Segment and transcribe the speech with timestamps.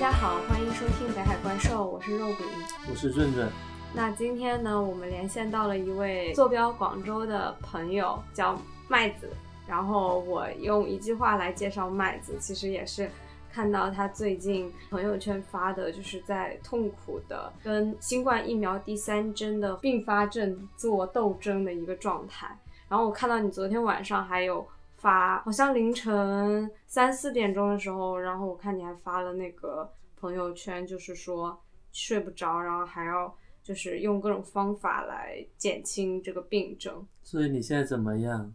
[0.00, 2.46] 家好，欢迎收听北海怪兽，我是肉饼，
[2.88, 3.46] 我是润润。
[3.92, 8.58] 那今天呢，我们连线到了一位坐标广州的朋友，叫
[8.88, 9.28] 麦子。
[9.68, 13.10] 然后我用一句话来介绍麦子，其实也是
[13.52, 22.58] 看到他最近朋友圈发的，就是在痛苦的跟新冠疫苗第三针的并发症做斗争的一个状态。
[22.88, 29.88] 然后我看到你昨天晚上还有发，好像凌晨三四点钟的时候，然后我看你还发了那个
[30.20, 31.58] 朋友圈，就是说
[31.92, 37.06] 睡不着，然后还要就是用各种方法来减轻这个病症。
[37.22, 38.54] 所以你现在怎么样？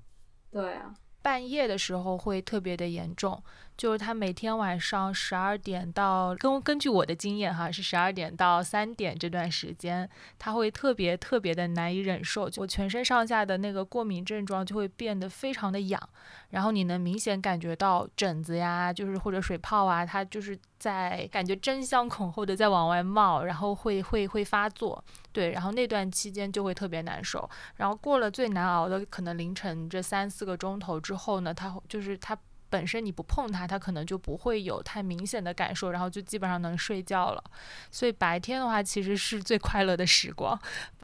[0.51, 0.93] 对啊。
[1.21, 3.43] 半夜的时候会特别的严重，
[3.77, 10.09] 就是他每天晚上十二点到根根据我的经验哈，是十二点到三点这段时间，
[10.39, 16.09] 他会特别特别的难以忍受，我全身上下的那个过敏症状就会变得非常的痒。
[16.51, 25.03] 然后你能明显感觉到疹子呀，就是或者水泡啊，它就是在感觉争相恐后的在往外冒，然后会会会发作，
[25.33, 27.49] 对，然后那段期间就会特别难受。
[27.75, 32.37] 然后过了最难熬的可能凌晨这三四个钟头之后呢，它就是他
[32.69, 37.43] 本身你不碰它，它可能就不会有太明显的感受，然后就基本上能睡觉了。
[37.91, 40.59] 所以白天的话其实是最快乐的时光。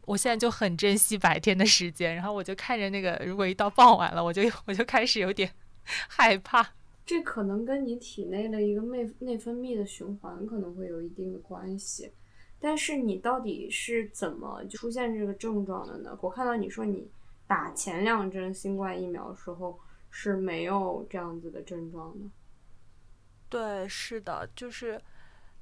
[0.05, 5.49] 我现在就很珍惜白天的时间，然后我就看着那个，如果一到傍晚了，我就我就开始有点
[6.09, 6.67] 害怕。
[7.05, 12.11] 这可能跟你体内的一个内内分泌的循环可能会有一定的关系。
[12.59, 16.17] 但是你到底是怎么出现这个症状的呢？
[16.21, 17.07] 我看到你说你
[17.47, 19.79] 打前两针新冠疫苗的时候
[20.11, 22.29] 是没有这样子的症状的。
[23.49, 25.01] 对，是的，就是，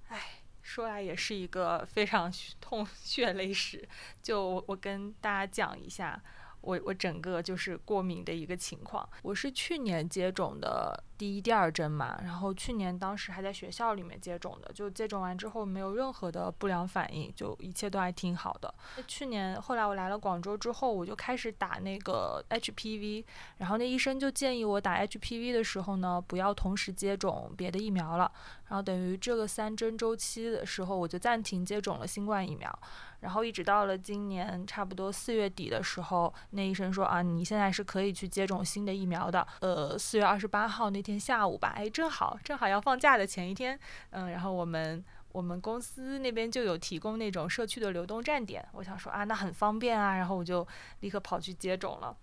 [0.10, 0.20] 哎。
[0.62, 3.88] 说来也是一个非常痛血泪史，
[4.22, 6.22] 就我跟大家讲一下，
[6.62, 9.10] 我我整个就是过敏的一个情况。
[9.24, 11.04] 我是去年接种的。
[11.20, 18.74] 第一、第二针嘛，然后去年当时还在学校里面接种的，就接种完之后没有任何的不良反应，就一切都还挺好的。
[19.06, 23.26] 去年后来我来了广州之后，我就开始打那个 HPV，
[23.58, 28.32] 然后那医生就建议我打 HPV 的时候呢，不要同时接种别的疫苗了，
[28.70, 32.74] 然后等于这个三针周期的时候，我就暂停接种了新冠疫苗。
[33.20, 39.46] 然后一直到了今年差不多四月底的时候，那医生说啊，你现在是可以去接种新的疫苗的。
[39.60, 43.80] 呃，四月二十八号那天天下午吧，哎，正好正好要放假的前一天，
[44.12, 50.68] 嗯，然后我们我们公司那边就有提供那种社区的流动站点，我想说啊，那很方便啊，然后我就
[51.00, 52.16] 立刻跑去接种了。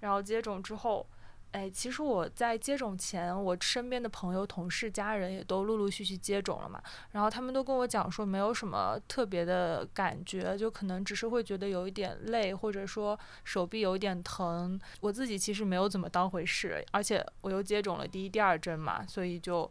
[0.00, 1.06] 然后接种之后。
[1.52, 6.82] 哎，其实我在接种前，我身边的朋友、同事、家人也都陆陆续续接种了嘛。
[7.10, 14.80] 然后他们都跟我讲说，没有什么特别的感觉，就可能只是会觉得有一点累，或者说手臂有一点疼。
[15.00, 19.70] 我自己其实没有怎么当回事，而且我又接种了第一、第二针嘛，所以就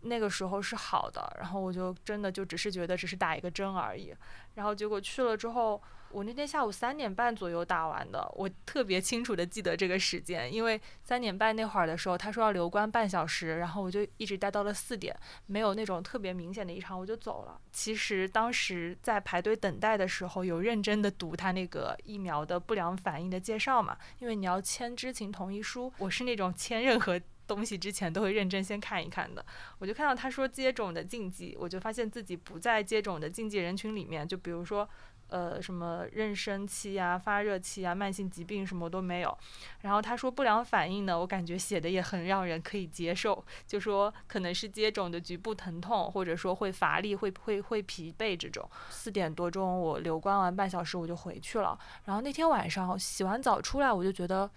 [0.00, 1.32] 那个时候是好的。
[1.38, 4.12] 然后我就真的就只是觉得只是打一个针而已。
[4.54, 5.80] 然后结果去了之后。
[6.14, 15.14] 我那天下午三点半左右打完的，我特别清楚的记得这个时间，因为三点半那会儿的时候，他说要留观半小时，然后我就一直待到了四点，
[15.46, 17.60] 没有那种特别明显的异常，我就走了。
[17.72, 29.44] 其实当时在排队等待的时候，有认真的读他那个疫苗的不良反应的介绍嘛，因为你要签知情同意书，我是那种签任何东西之前都会认真先看一看的。
[29.78, 34.88] 我就看到他说接种的禁忌，我就发现自己不在接种的禁忌人群里面，就比如说。
[35.28, 39.36] 呃，什么妊娠期啊、发热期啊、慢性疾病什么都没有。
[39.80, 48.68] 然后他说不良反应呢，我感觉写的也很让人可以接受，就说可能是接种的局部疼痛，或者说会乏力、会会会疲惫这种。
[48.90, 51.76] 四点多钟我留观完半小时我就回去了。
[52.04, 54.48] 然后那天晚上洗完澡出来，我就觉得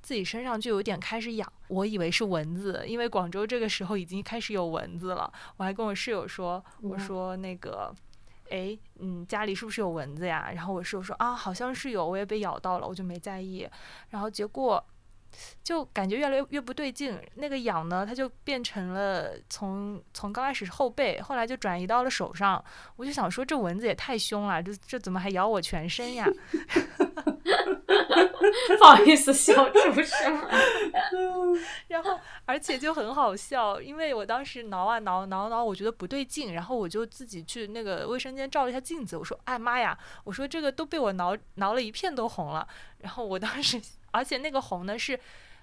[0.00, 5.30] 自己身上就有点开始痒，我以为是蚊子，因为广州这个时候已经开始有蚊子了。
[5.58, 7.94] 我还跟我室友说，我说那个。
[8.52, 10.52] 哎，嗯，家里是不是有蚊子呀？
[10.54, 13.66] 然后我室友说啊，好像是有，我也被咬到了，我就没在意。
[14.10, 14.84] 然后结果
[15.62, 22.62] 就感觉越来越越不对劲，那个痒呢，它就变成了从从刚开始是后背，后来就转移到了手上。
[22.96, 26.26] 我就想说，这蚊子也太凶了，这这怎么还咬我全身呀？
[28.78, 30.50] 不好意思，笑出声了。
[31.88, 42.66] 然后，而且就很好笑，因为我当时挠啊挠挠挠，我觉得不对劲，然后我就自己去那个卫生间照了一下镜子，我说：“哎妈呀！”我说这个都被我挠挠了一片都红了。
[42.98, 43.80] 然后我当时，
[44.12, 45.18] 而且那个红呢是，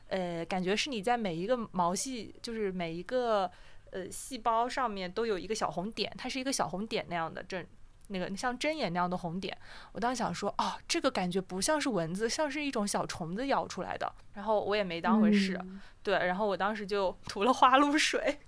[0.09, 3.49] 呃，感觉是你在每一个毛细，就是每一个
[3.91, 7.65] 呃细胞上面都有一个小红点，它是一个小红点那样的针。
[8.11, 9.55] 那个像针眼那样的红点，
[9.91, 14.11] 我当时想说，哦，这个感觉不像是蚊子，像是一种小虫子咬出来的。
[14.33, 15.61] 然后我也没当回事，
[16.01, 16.15] 对。
[16.15, 18.39] 然后我当时就涂了花露水，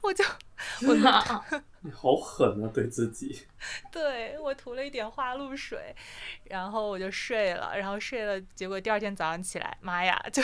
[0.00, 0.24] 我就
[0.86, 0.94] 我
[1.84, 3.46] 你好狠啊，对自己。
[3.90, 5.94] 对我涂了一点花露水，
[6.44, 10.42] 然后我就睡了，然后睡了，结果第二天早上起来，妈呀， 就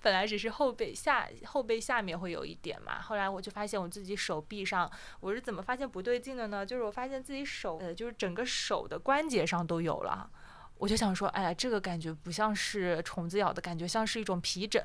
[0.00, 4.90] 本来只是后背下后背下面会有一点嘛，后来我就发现我自己手臂上，
[5.20, 6.64] 我是怎么发现不对劲的呢？
[6.64, 10.30] 就是我发现自己手呃，就是整个手的关节上都有了。
[10.78, 14.82] 我就想说，哎呀，这个感觉不像是虫子咬的感觉，像是一种皮疹。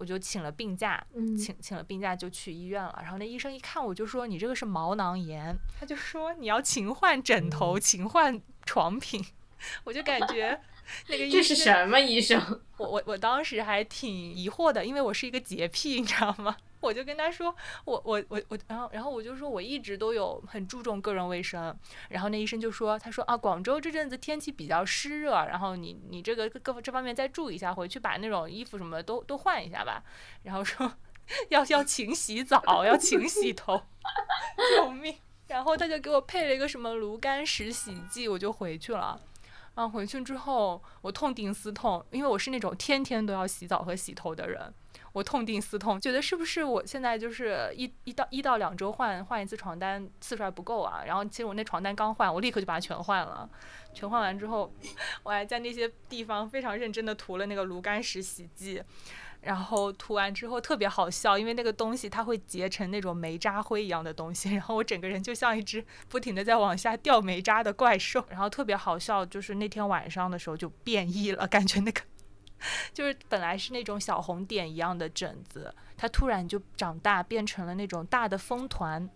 [0.00, 1.04] 我就请了病假，
[1.38, 2.98] 请请了病假就去医院了。
[3.02, 9.22] 然后那医生一看我就说，你这个是毛囊炎，他就说你要勤换枕头，勤换床品。
[9.84, 10.58] 我就感觉
[11.08, 12.40] 那个医这是什么医生？
[12.78, 16.56] 我我我当时还挺疑惑的，因为我是一个洁癖，你知道吗？
[16.80, 17.54] 我就跟他说，
[17.84, 21.76] 我我我我，然后然后我就说我一直都有很注重个人卫生。
[22.08, 30.02] 然后那医生就说，他说啊，广州这阵子天气比较湿热，然后你你这个各这方面再注意一下，回去把那种衣服什么都都换一下吧。
[30.42, 30.90] 然后说
[31.50, 33.82] 要要勤洗澡，要勤洗头，
[34.76, 35.14] 救命！
[35.48, 39.20] 然后他就给我配了一个什么炉甘石洗剂，我就回去了。
[39.74, 44.72] 然后回去之后，我痛定思痛，因为我是那种天天都要洗澡和洗头的人。
[45.12, 51.02] 我痛定思痛，觉得是不是我现在就是一一到一到两周换换一次床单次数还不够啊？
[51.04, 53.48] 然后其实我那床单刚换，我立刻就把它全换了。
[53.92, 54.72] 全换完之后，
[55.24, 58.82] 我还在那些地方非常认真的涂了那个炉甘石洗剂。
[59.42, 68.22] 然后涂完之后特别好笑，因为那个东西它会结成那种煤渣灰一样的东西， 然后我整个人就像一只不停的在往下掉煤渣的怪兽。
[68.28, 72.02] 然后特别好笑，就是那天晚上的时候就变异了，感觉那个。
[72.92, 79.08] 就是本来是那种小红点一样的疹子，它突然就长大，变成了那种大的风团，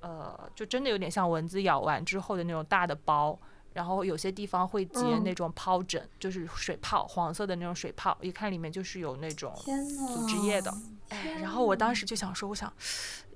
[0.00, 3.38] 呃，就真的有点像蚊子咬完之后的那种大的包，
[3.74, 10.72] 然后有些地方会结那种疱疹，就是水泡，黄色的那种水泡，一看里面就是有那种组织液的。
[11.10, 12.72] 哎，然后我当时就想说，我想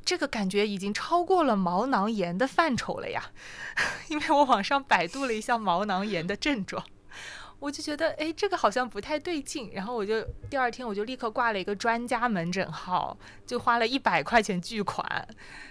[0.05, 3.31] 这个感觉已经超过了毛囊炎的范畴了呀，
[4.09, 6.85] 因为我网上百度了一下毛囊炎的症状。
[7.62, 10.20] 我就觉得，哎，这个好像不太对劲，然后我就
[10.50, 13.17] 第二天我就立刻挂了一个专家门诊号，
[13.47, 15.29] 就花了一百块钱巨款，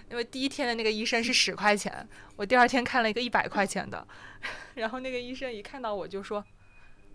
[0.08, 4.06] 因为第一天的那个医生是十块钱，我第二天看了一个一百块钱的，
[4.76, 6.42] 然后那个医生一看到我就说，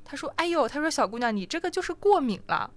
[0.06, 2.70] 他说，哎呦，他说小姑娘，你这个就是过敏了。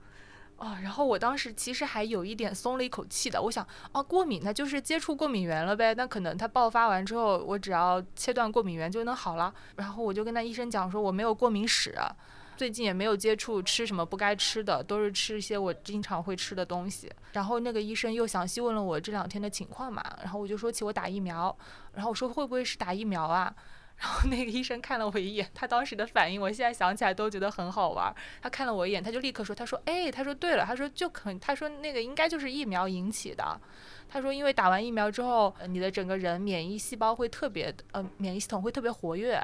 [0.60, 9.52] 啊，然后我当时其实还有一点松了一口气的，我想，哦，过敏那就是接触过敏源了呗，那可能它爆发完之后，我只要切断过敏源就能好了。
[9.76, 11.98] 然后我就跟他医生讲说，我没有过敏史，
[12.58, 17.10] 最近也没有接触吃什么不该吃的，都是吃一些我经常会吃的东西。
[17.32, 21.56] 然后那个医生又详细问了我这两天的情况嘛，然后我就说起我打疫苗，
[21.94, 23.50] 然后我说会不会是打疫苗啊？
[24.00, 28.14] 然后那个医生看了我一眼，他当时的反应，我现在想起来都觉得很好玩。
[28.40, 33.60] 他看了我一眼，他就立刻说：“他说，哎，他说对了，他说就可，他说那个应该就是疫苗引起的。
[34.08, 39.38] 他说，因为打完疫苗之后，你的整个人免疫细胞会特别，呃，免疫系统会特别活跃，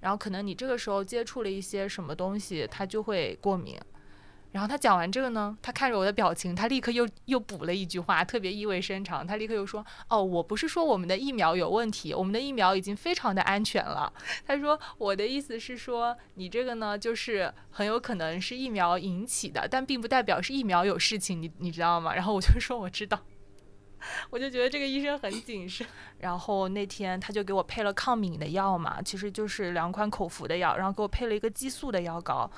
[0.00, 3.78] 然后可能你这个时候接触了一些什么东西，它就会过敏。”
[4.52, 9.24] 然后他讲完这个呢，他看着我的表情，他立刻又又补了一句话，特别意味深长。
[9.24, 14.12] 他立刻又说：“哦，我不是说我们的疫苗有问题，我们的疫苗已经非常的安全了。
[14.44, 23.20] ”他说：“我的意思是说，你这个呢，就是很有可能是疫苗引起的，但并不代表是疫苗有事情，你你知道吗？”然后我就说：“我知道。
[24.30, 25.86] ”我就觉得这个医生很谨慎。
[26.18, 32.50] 然后那天他就给我配了抗敏的药嘛，其实就是两款口服的药，然后给我配了一个激素的药膏。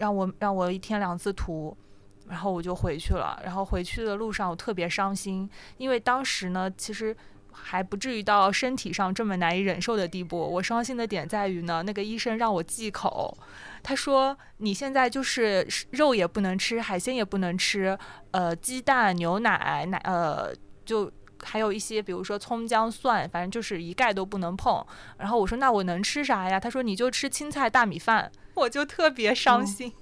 [0.00, 1.76] 让我让我一天两次涂，
[2.26, 3.38] 然后我就回去了。
[3.44, 7.14] 然后回去的路上我特别伤心，因为当时呢，其实
[7.52, 10.38] 还不至于到身体上这么难以忍受的地步。
[10.38, 13.36] 我伤心的点在于呢，那个医生让我忌口，
[13.82, 17.98] 他说你现在就是肉也不能吃，海鲜也不能吃，
[18.30, 20.54] 呃，鸡蛋、牛奶、奶呃，
[20.86, 24.84] 就还有一些比如说葱姜蒜，反正就是一概都不能碰。
[25.18, 26.58] 然后我说那我能吃啥呀？
[26.60, 28.30] 他说你就吃青菜大米饭。
[28.54, 29.92] 我就特别伤心，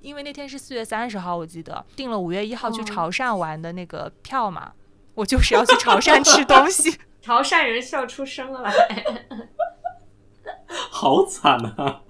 [0.00, 4.72] 因为那天是四月三十号，我记得订了五月一号去潮汕玩的那个票嘛，
[5.14, 6.98] 我就是要去潮汕吃东西。
[7.22, 8.72] 潮汕人笑出声来，
[10.90, 12.02] 好惨啊！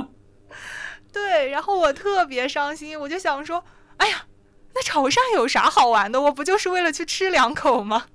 [1.12, 3.64] 对，然后我特别伤心，我就想说，
[3.96, 4.26] 哎呀，
[4.74, 6.20] 那潮汕有啥好玩的？
[6.22, 8.06] 我不就是为了去吃两口吗？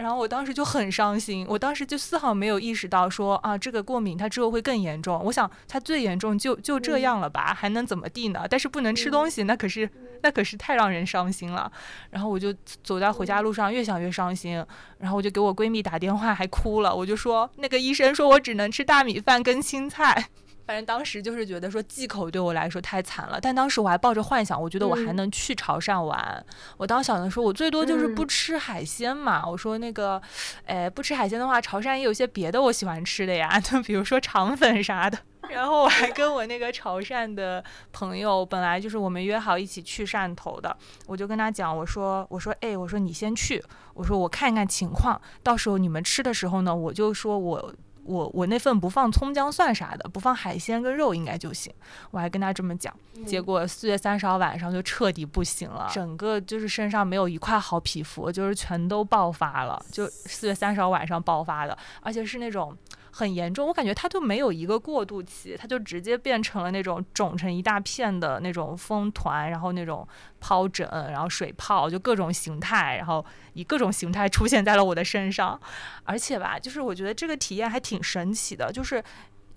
[0.00, 5.20] 然后我当时就很伤心，我当时就丝毫没有意识到说啊，这个过敏它之后会更严重。
[5.24, 8.46] 我想它最严重就就这样了吧，还能怎么地呢？
[8.48, 9.88] 但是不能吃东西，那可是
[10.22, 11.70] 那可是太让人伤心了。
[12.10, 12.52] 然后我就
[12.82, 14.64] 走在回家路上，越想越伤心。
[14.98, 16.94] 然后我就给我闺蜜打电话，还哭了。
[16.94, 20.28] 我就说那个医生说我只能吃大米饭跟青菜。
[20.70, 26.46] 反正当时就是觉得说忌口对我来说太惨了，但当时我还抱着幻想，我觉得我还能去潮汕玩。
[26.76, 29.44] 我当时想的说，我最多就是不吃海鲜嘛。
[29.44, 30.22] 我说那个，
[30.66, 35.18] 哎，不吃海鲜的话，潮汕也有些别的我喜欢吃的呀， 就比如说肠粉啥的。
[35.48, 40.76] 然后我还跟我那个潮汕的朋友，本来就是我们约好一起去汕头的，
[41.08, 43.60] 我就跟他讲，我说，我说，哎，我说你先去，
[43.94, 47.74] 我说我看一看情况，到时候你们吃的时候呢，我就说我。
[48.10, 51.72] 我我那份不放葱姜蒜啥的，不放海鲜跟肉应该就行。
[52.10, 62.76] 我还跟他这么讲，结果四月三十号晚上就彻底不行了，整个就是身上没有一块好皮肤，就是全都爆发了，就四月三十号晚上爆发的，而且是那种。
[63.12, 70.06] 很严重，我感觉它就没有一个过渡期，它就直接变成了那种肿成一大片的那种风团，然后那种
[70.40, 73.24] 疱疹，然后水泡，就各种形态，然后
[73.54, 75.60] 以各种形态出现在了我的身上。
[76.04, 79.02] 而且吧，就是我觉得这个体验还挺神奇的，就是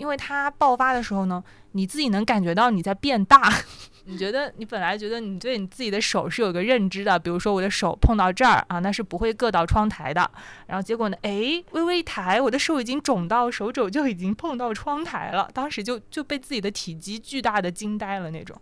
[0.04, 1.42] 因为它爆发的时候呢，
[1.72, 3.50] 你自己能感觉到你在变大。
[4.04, 10.30] 你觉得你本来觉得你对你自己的手是有个认知的，比如说我的手碰到这儿啊，那是不会硌到窗台的。
[10.68, 15.50] 然后结果呢，哎，微微一抬，我的手已经肿到手肘就已经碰到窗台了。
[15.54, 18.62] 当时就就被自己的体积巨大的惊呆了那种。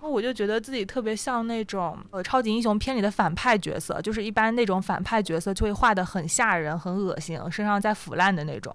[0.00, 8.74] 我就觉得自己特别像那种呃超级英雄片里的反派角色，就是一般那种反派角色就会画的很吓人、很恶心，身上在腐烂的那种。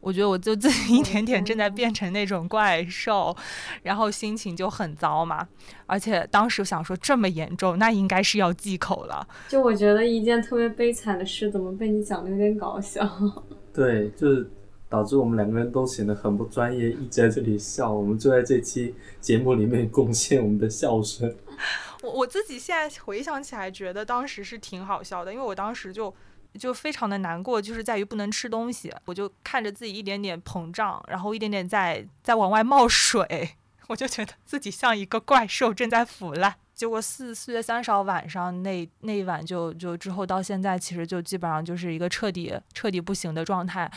[0.00, 3.36] 我觉得我就自己一点点正在变成那种怪兽，
[3.82, 5.46] 然后心情就很糟嘛。
[5.86, 9.26] 而且当时想说这么严重，那应该是要忌口了。
[9.48, 13.06] 就我觉得一件特别悲惨的事，怎么被你讲的有点搞笑？
[13.74, 14.50] 对，就是
[14.88, 17.92] 导致我们两个人都显得很不专业，一直在这里笑。
[17.92, 21.34] 我们就在这期节目里面贡献我们的笑声。
[22.02, 26.14] 我我自己现在回想起来，觉得当时是挺好笑的，因为我当时就。
[26.58, 33.56] 就非常的难过，就是在于不能吃东西，我就看着自己一点点膨胀，然后一点点在在往外冒水，
[33.88, 36.56] 我就觉得自己像一个怪兽正在腐烂。
[36.74, 43.90] 结果四四月三十号晚上那那一晚就就之后到现在，其实就基本上就是一个彻底彻底不行的状态，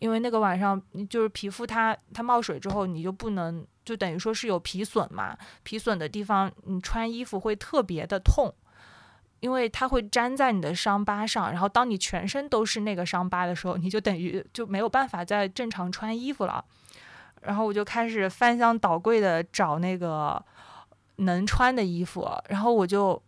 [0.00, 8.52] 因为那个晚上就是皮肤它它冒水之后，你就不能就等于说是有皮损嘛，皮损的地方你穿衣服会特别的痛。
[9.46, 16.64] 因为它会粘在你的伤疤上，然后当你全身都是那个伤疤的时候，你就等于就没有办法再正常穿衣服了。
[17.42, 20.44] 然后我就开始翻箱倒柜的找那个
[21.18, 23.22] 能穿的衣服，然后我就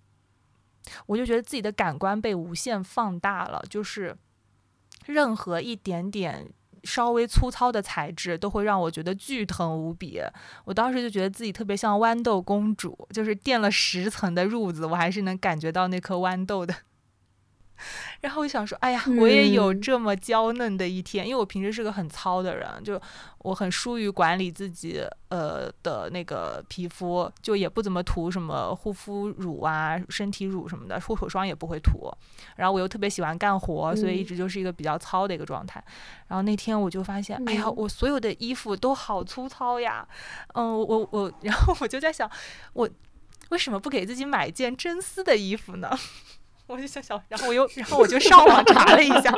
[1.07, 4.17] 我就觉得自己的感官被无限放大了，就是
[5.07, 6.51] 任何一点点。
[6.89, 10.19] 稍微粗糙的材质都会让我觉得巨疼无比。
[10.65, 16.75] 我当时就觉得自己特别像豌豆公主，就是垫了十层的褥子，我还是能感觉到那颗豌豆的。
[18.21, 23.01] 然后我想说，哎呀，我也有这么娇嫩的一天，因为我平时是个很糙的人，就
[23.39, 32.13] 我很疏于管理自己呃的那个皮肤，就也不怎么涂什么护肤乳啊、身体乳什么的，护手霜也不会涂。
[32.57, 35.83] 然后我又特别喜欢干活，所以一直就是一个比较糙的一个状态。
[36.27, 40.07] 然后那天我就发现，哎呀，我所有的衣服都好粗糙呀。
[40.55, 42.31] 嗯，我我， 然后我就在想，
[42.73, 42.89] 我
[43.51, 45.91] 为什么不给自己买一件真丝的衣服呢？
[46.69, 49.33] 我就想想，然后我又，然后我就上网查了一下，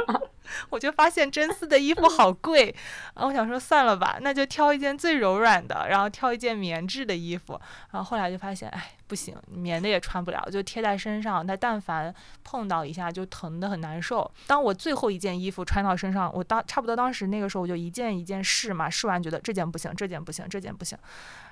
[0.69, 2.75] 我就发现真丝的衣服好贵，
[3.15, 7.59] 然后我想说算了吧，那就挑一件最柔软的，然后挑一件棉质的衣服，
[7.93, 14.29] 然后后来就发现，哎，不行，棉的也穿不了，就贴在身上，它但凡碰到一下就疼的很难受。
[14.49, 20.99] 当我最后一件衣服穿到身上，我当差不多当时那个时候我就一件一件试嘛，试完觉得这件不行，这件不行，这件不行，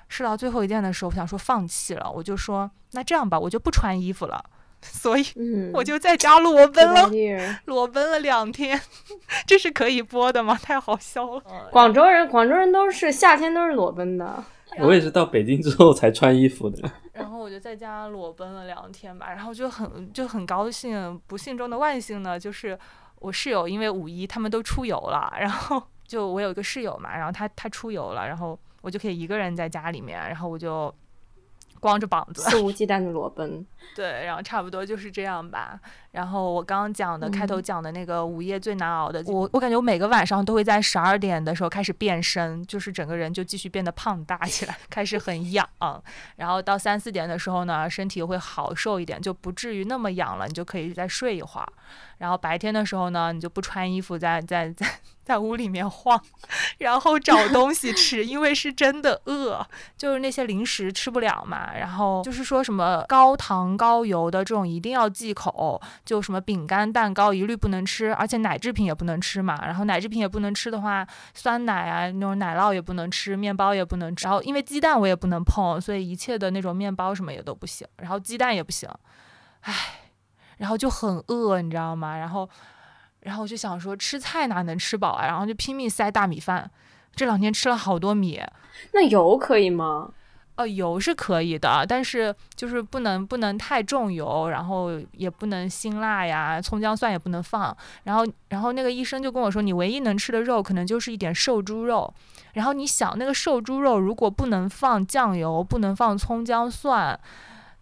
[0.09, 4.43] 试到最后一件的时候，我想说放弃了，我就说那这样吧，我就不穿衣服了。
[4.81, 5.25] 所以
[5.73, 7.09] 我就在家裸奔了，
[7.65, 8.79] 裸奔 了两天，
[9.45, 10.57] 这是可以播的吗？
[10.61, 11.43] 太好笑了。
[11.71, 14.43] 广州人，广州人都是夏天都是裸奔的。
[14.77, 16.89] 我也是到北京之后才穿衣服的。
[17.13, 21.19] 然后我就在家裸奔了两天吧，然后就很就很高兴。
[21.27, 22.77] 不幸中的万幸呢，就是
[23.19, 30.93] 我室友因为五一他们都出游了，然后就我有一个室友嘛，然后他他出游了，然后我就可以一个人在家里面，然后我就。
[31.79, 35.79] 光着膀子，肆无忌惮的裸奔， 对，然后差不多就是这样吧。
[36.11, 45.67] 然后我刚刚讲的开头讲的那个午夜最难熬的，我我感觉我每个晚上都会在十二点的时候开始变身，就是整个人就继续变得胖大起来， 开始很痒。
[46.35, 51.67] 然后到三四点的时候呢，身体会好受一点，就不至于那么痒了，你就可以再睡一会儿。
[52.19, 54.85] 然后白天的时候呢，你就不穿衣服，在在在
[55.23, 56.21] 在屋里面晃，
[56.79, 59.65] 然后找东西吃，因为是真的饿，
[59.97, 61.73] 就是那些零食吃不了嘛。
[61.75, 69.57] 然后就是说什么高糖高油的这种一定要忌口，就什么饼干蛋糕一律不能吃，而且奶制品也不能吃嘛。
[69.65, 74.25] 然后奶制品也不能吃的话，酸奶啊那种奶酪也不能吃，面包也不能吃。
[74.25, 77.87] 然后因为鸡蛋我也不能碰，所以一切的那种面包什么也都不行。
[77.97, 78.89] 然后鸡蛋也不行，
[79.61, 79.73] 唉，
[80.59, 82.15] 然后就很饿，你知道吗？
[82.15, 82.47] 然后。
[83.21, 85.25] 然后我就想说，吃菜哪能吃饱啊？
[85.27, 86.71] 然后就拼命塞大米饭。
[87.13, 88.41] 这两天吃了好多米。
[88.93, 90.09] 那油可以吗？
[90.55, 97.75] 呃，油是可以的，但是就是不能不能太重油，然后也不能辛辣呀，葱姜蒜也不能放。
[98.03, 102.13] 然后然后那个医生就跟我说，你唯一能吃的肉可能就是一点瘦猪肉。
[102.53, 107.19] 然后你想，那个瘦猪肉如果不能放酱油，不能放葱姜蒜，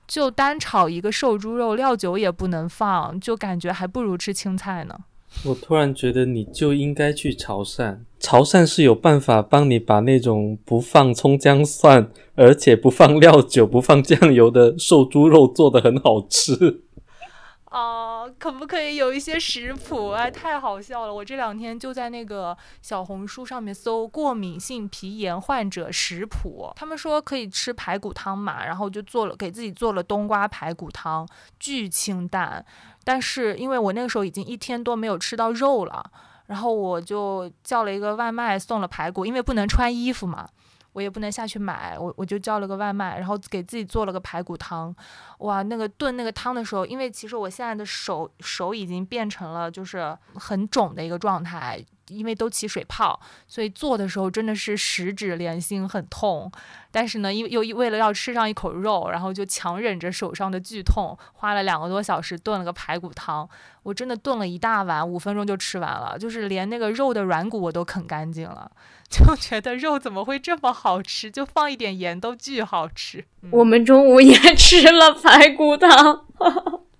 [0.07, 4.95] 就单炒一个瘦猪肉，料酒也不能放，就感觉还不如吃青菜呢。
[5.43, 16.83] 我突然觉得你就应该去潮汕，潮汕是有办法帮你把那种不放葱姜蒜，而且不放料酒、不放酱油的瘦猪肉做得很好吃。
[17.69, 20.29] 哦，可不可以有一些食谱啊？
[20.31, 21.13] 太好笑了！
[21.13, 31.27] 我这两天就在那个小红书上面搜过敏性皮炎患者食谱，他们说可以吃排骨汤嘛，然后就做了给自己做了冬瓜排骨汤，
[31.59, 32.65] 巨清淡。
[33.03, 36.09] 但是因为我那个时候已经一天多没有吃到肉了，
[36.45, 40.47] 然后我就叫了一个外卖送了排骨，因为不能穿衣服嘛，
[40.97, 44.93] 我也不能下去买，我我就叫了个外卖，然后给自己做了个排骨汤。
[45.37, 51.85] 哇，那个炖那个汤的时候，因为其实我现在的手手已经变成了就是很肿的一个状态。
[52.09, 56.51] 因为都起水泡，所以做的时候真的是十指连心，很痛。
[56.91, 63.47] 但是呢，因为又为了要吃上一口肉，然后就强忍着手上的剧痛，花了两个多小时炖了个排骨汤。
[63.83, 68.69] 我真的炖了一大碗，五分钟就吃完了，就是连那个肉的软骨我都啃干净了，
[69.09, 71.29] 就觉得肉怎么会这么好吃？
[71.29, 73.23] 就放一点盐都巨好吃。
[73.51, 76.25] 我们中午也吃了排骨汤。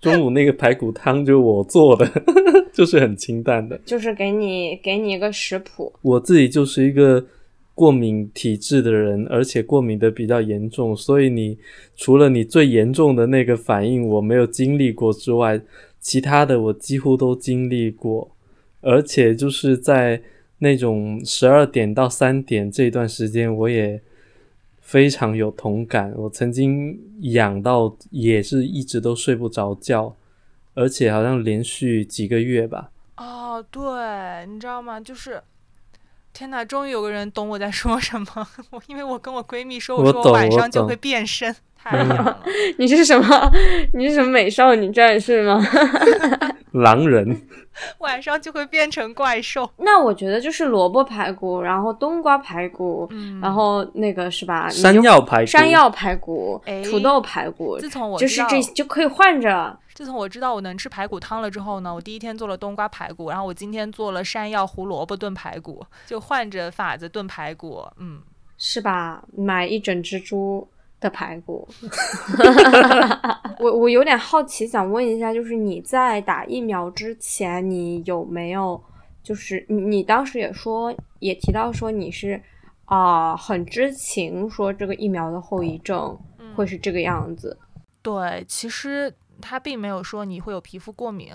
[0.00, 2.08] 中午那个排骨汤就我做的，
[2.72, 3.78] 就是很清淡的。
[3.84, 5.92] 就是给你给你一个食谱。
[6.02, 7.26] 我自己就是一个
[7.74, 11.58] 过敏体质的人，而且过敏的比较严重，所以你
[11.96, 15.60] 除了你最严重的那个反应我没有经历过之外，
[16.00, 18.30] 其他的我几乎都经历过。
[18.80, 20.22] 而且就是在
[20.60, 24.00] 那种十二点到三点这段时间，我也。
[24.88, 30.16] 非常有同感，我曾经痒到也是一直都睡不着觉，
[30.72, 32.90] 而且好像连续几个月吧。
[33.18, 34.98] 哦，对，你知道吗？
[34.98, 35.42] 就是，
[36.32, 38.26] 天哪，终于有个人懂我在说什么。
[38.72, 42.42] 我因为我跟我闺蜜说，我说我晚上就会变身，太痒了。
[42.78, 43.52] 你是什么？
[43.92, 45.62] 你是什么美少女战士吗？
[46.72, 47.40] 狼人。
[47.98, 49.70] 晚上就会变成怪兽。
[49.76, 53.08] 那我觉得就是萝卜排骨，然后冬瓜排骨，
[53.40, 54.68] 然后那个是吧？
[54.68, 57.78] 山药排骨，山药排骨，土豆排骨。
[57.78, 59.78] 自从我就是这就可以换着。
[59.94, 67.86] 自从我知道我能吃排骨汤了之后呢，我第一天做了冬瓜排骨，然后我今天做了山药胡萝卜炖排骨，就换着法子炖排骨。
[67.98, 68.20] 嗯，
[68.56, 69.22] 是吧？
[69.36, 70.68] 买一整只猪。
[71.00, 71.68] 的排骨，
[73.60, 78.82] 我我有点好奇，想问一下，就是你在打疫苗之前，你有没有，
[79.22, 82.42] 就是你你当时也说，也提到说你是
[82.86, 86.18] 啊很知情，说这个疫苗的后遗症
[86.56, 87.56] 会是这个样子。
[88.02, 91.28] 对，其实他并没有说你会有皮肤过敏，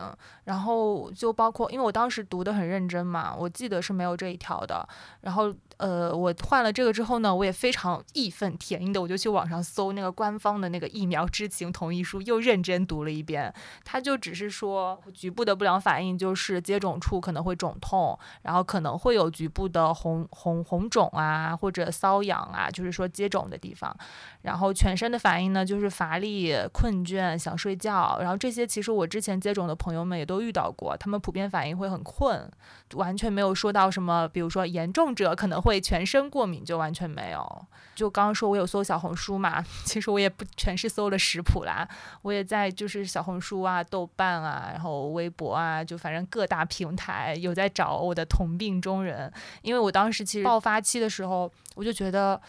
[0.44, 4.86] 然后就包括，因为我当时读的很认真嘛，我记得是没有这一条的，
[5.22, 5.54] 然后。
[5.78, 13.54] 呃，我换了这个之后呢，我也非常义愤填膺的，我就去网上搜那个官方的那个疫苗知情同意书，又认真读了一遍。
[13.84, 23.96] 他就只是说局部的不良反应就是接种处可能会肿痛，然后可能会有局部的红红红肿啊，或者瘙痒啊，就是说接种的地方。
[24.44, 28.18] 然后全身的反应呢，就是乏力、困倦、想睡觉。
[28.22, 32.50] 然后这些其实我之前接种的朋友们也都遇到过，他们普遍反应会很困，
[32.96, 35.82] 完全没有说到什么，比如说严重者可能会。
[35.82, 37.66] 全身过敏就完全没有。
[37.96, 41.88] 就刚刚说，我有搜小红书嘛， 其实我也不全是搜了食谱啦，
[42.22, 49.32] 我也在就是小红书啊、豆瓣啊，然后微博啊，就反正各大平台有在找我的同病中人。
[49.62, 52.42] 因为我当时其实爆发期的时候，我就觉得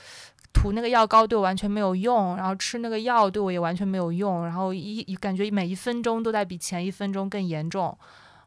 [0.53, 7.99] 涂那个药膏对我完全没有用，然后吃那个药对我也完全没有用，然后一感觉每一分钟都在比前一分钟更严重。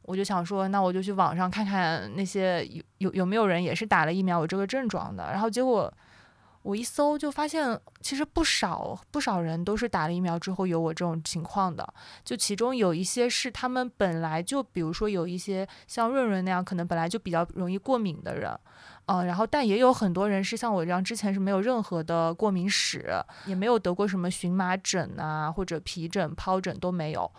[0.07, 5.31] 我就想说，那我就去网上看看那些有有有没有人也是打了疫苗有这个症状的。
[5.33, 5.93] 然后结果
[6.61, 11.85] 我一搜就发现，其实不少不少人都是打了疫苗之后有我这种情况的。
[12.23, 18.57] 就其中有一些是他们本来就，比如说有一些像润润那样，可能本来就比较容易过敏的人，
[19.07, 23.13] 嗯，然后但也有很多人是像我这样，之前是没有任何的过敏史，
[23.45, 27.29] 也没有得过什么荨麻疹啊或者皮疹、疱疹都没有。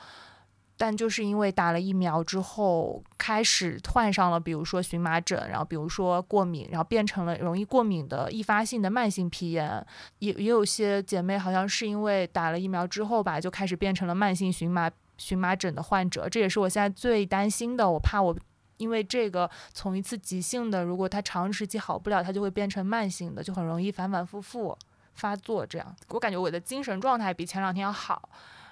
[0.80, 9.84] 但就是因为打了疫苗之后，开始患上了，比如说荨麻疹，然后比如说过敏，然后变成了容易过敏的易发性的慢性皮炎。
[10.20, 16.28] 也也有些姐妹好像是因为打了疫苗之后吧，就开始变成了慢性荨麻荨麻疹的患者。
[16.28, 18.36] 这也是我现在最担心的，我怕我
[18.76, 24.78] 因为这个从一次急性的，如果它长时期好不了，它就会变成慢性的，就很容易反反复复
[25.14, 25.66] 发作。
[25.66, 28.28] 这样，我感觉我的精神状态比前两天要好。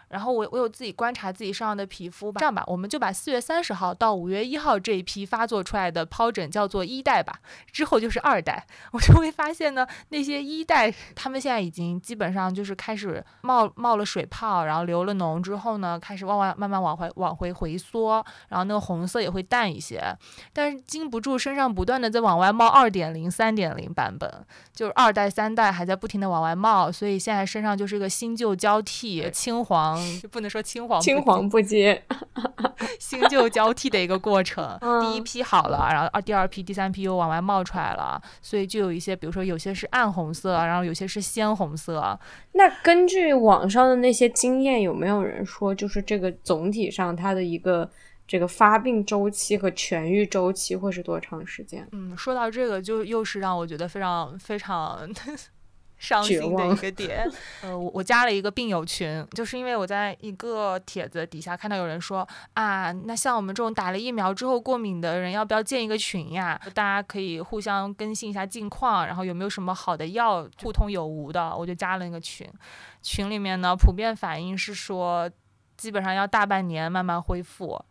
[0.08, 7.40] 然后我我有自己观察自己身上的皮肤吧，这样吧，我们就把四月三十号到五月一号这一批发作出来的疱疹叫做一代吧，
[7.72, 8.66] 之后就是二代。
[8.92, 20.00] 我就会发现呢，那些一代他们现在已经基本上就是开始冒冒了水泡，然后流了脓之后呢，开始往往慢慢往回往回回缩，然后那个红色也会淡一些，
[20.52, 29.95] 但是经不住身上不断的在往外冒二点零、三点零版本，就是二代、三代还在不停的往外冒，所以现在身上就是个新旧交替、青黄。
[30.20, 32.02] 就 不能说青黄青黄不接，
[32.98, 34.78] 新旧交替的一个过程。
[35.00, 42.18] 第一批好了，然后二第二批、第三批又往外冒出来了，所以就有一些，比如说有些是暗红色，然后有些是鲜红色。
[42.52, 47.88] 那根据网上的那些经验，有没有人说，就是这个总体上它的一个
[48.26, 51.86] 这个发病周期和痊愈周期会是多长时间？
[51.92, 54.98] 嗯，说到这个，就又是让我觉得非常非常。
[55.98, 57.30] 伤心的一个点，
[57.62, 66.60] 呃，我我加了一个病友群，就是因为我在一个帖子底下看到有人说啊，那像我们这种打了疫苗之后过敏的人，要不要建一个群呀？
[66.74, 71.56] 大家可以互相更新一下近况，然后有没有什么好的药互通有无的？
[71.56, 72.46] 我就加了那个群，
[73.02, 75.30] 群里面呢普遍反应是说，
[75.76, 77.82] 基本上要大半年慢慢恢复。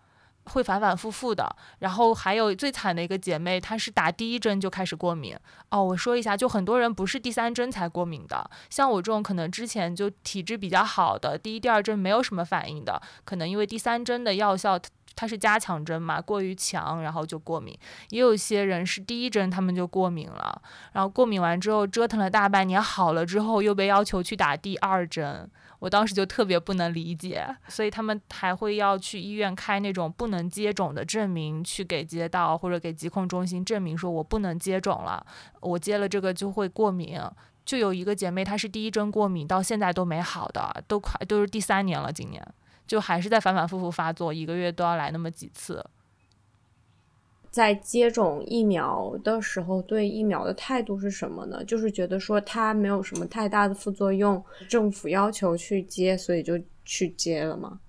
[0.45, 5.35] 会反反复复的，然后还有最惨的一个姐妹，她是打第一针就开始过敏
[5.69, 5.83] 哦。
[5.83, 14.79] 我说一下，就很多人不是第三针才过敏的，像我这种可能之前就体质比较好的，第一、第二针没有什么反应的，可能因为第三针的药效
[15.15, 17.77] 它是加强针嘛，过于强，然后就过敏。
[18.09, 25.49] 也有些人是第一针他们就过敏了，然后过敏完之后折腾了大半年好了之后，又被要求去打第二针。
[25.79, 35.25] 我当时就特别不能理解，所以他们还会要去医院开那种不能接种的证明，去给街道或者给疾控中心证明说我不能接种了，
[35.61, 37.19] 我接了这个就会过敏。
[37.65, 42.45] 就有一个姐妹，她是第一针过敏，到现在都没好的，都快都是第三年了，今年
[42.85, 45.83] 就还是在反反复复发作，一个月都要来那么几次。
[47.55, 51.63] 在接种疫苗的时候，对疫苗的态度是什么呢？
[51.63, 57.79] 就是觉得说它没有什么太大的副作用，政府要求去接，所以就去接了吗？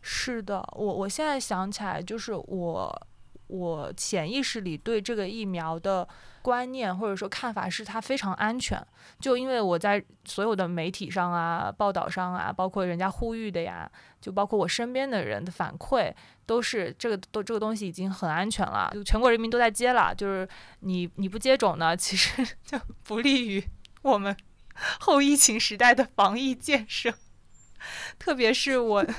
[0.00, 3.06] 是的，我我现在想起来，就是我
[3.46, 6.08] 我潜意识里对这个疫苗的。
[6.42, 8.84] 观念或者说看法是它非常安全，
[9.20, 16.12] 就因为我在所有的媒体上啊、报道上啊，包括人家呼吁的呀，就包括我身边的人的反馈，
[16.44, 20.14] 都是这个都这个东西已经很安全了，就全国人民都在接了。
[20.14, 20.46] 就是
[20.80, 23.64] 你你不接种呢，其实 就不利于
[24.02, 24.36] 我们
[25.00, 27.14] 后疫情时代的防疫建设，
[28.18, 29.06] 特别是我。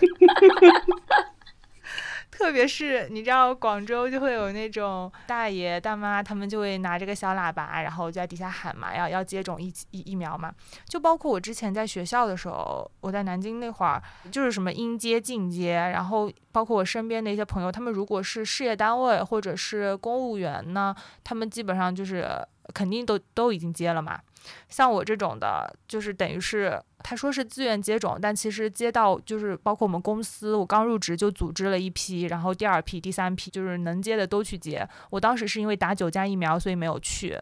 [2.44, 10.54] 特别是你知道广州就会有那种大爷大妈，他们就会拿着个小喇叭，然后就在底下喊嘛，要要接种疫疫疫苗嘛。
[10.86, 22.30] 就包括我之前在学校的时候，我在南京那会儿，就是什么应接尽接，然后包括我身边的一些朋友，他们如果是事业单位或者是公务员呢，他们基本上就是
[22.74, 24.18] 肯定都都已经接了嘛。
[24.70, 34.88] 像我这种的，就是等于是他说是自愿接种，但其实接到就是包括我们公司，我刚入职就组织了一批，然后第二批、第三批就是能接的都去接。
[35.10, 37.40] 我当时是因为打九价疫苗，所以没有去。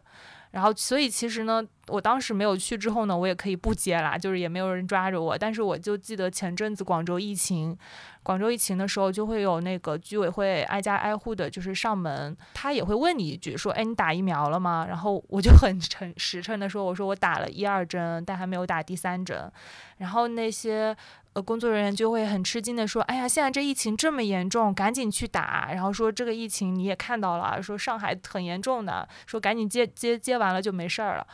[0.52, 5.38] 然后，所以其实呢，我当时没有去之后呢，我也可以不接啦，就是也没有人抓着我。
[5.38, 7.77] 但是我就记得前阵子广州疫情，
[8.23, 14.86] 广州疫情的时候，就会有那个居委会挨家挨户的，就是上门，他也会问你一句，说，哎，你打疫苗了吗？
[14.88, 19.51] 然后我就很诚实诚的说，我说我打了一二针，但还没有打第三针。
[19.97, 20.95] 然后那些。
[21.34, 31.25] 呃，工作人员就会很吃惊的说：“哎呀，现在这疫情这么严重，赶紧去打。”然后说这个疫情你也看到了，说上海很严重的，说赶紧接接接完了就没事儿了。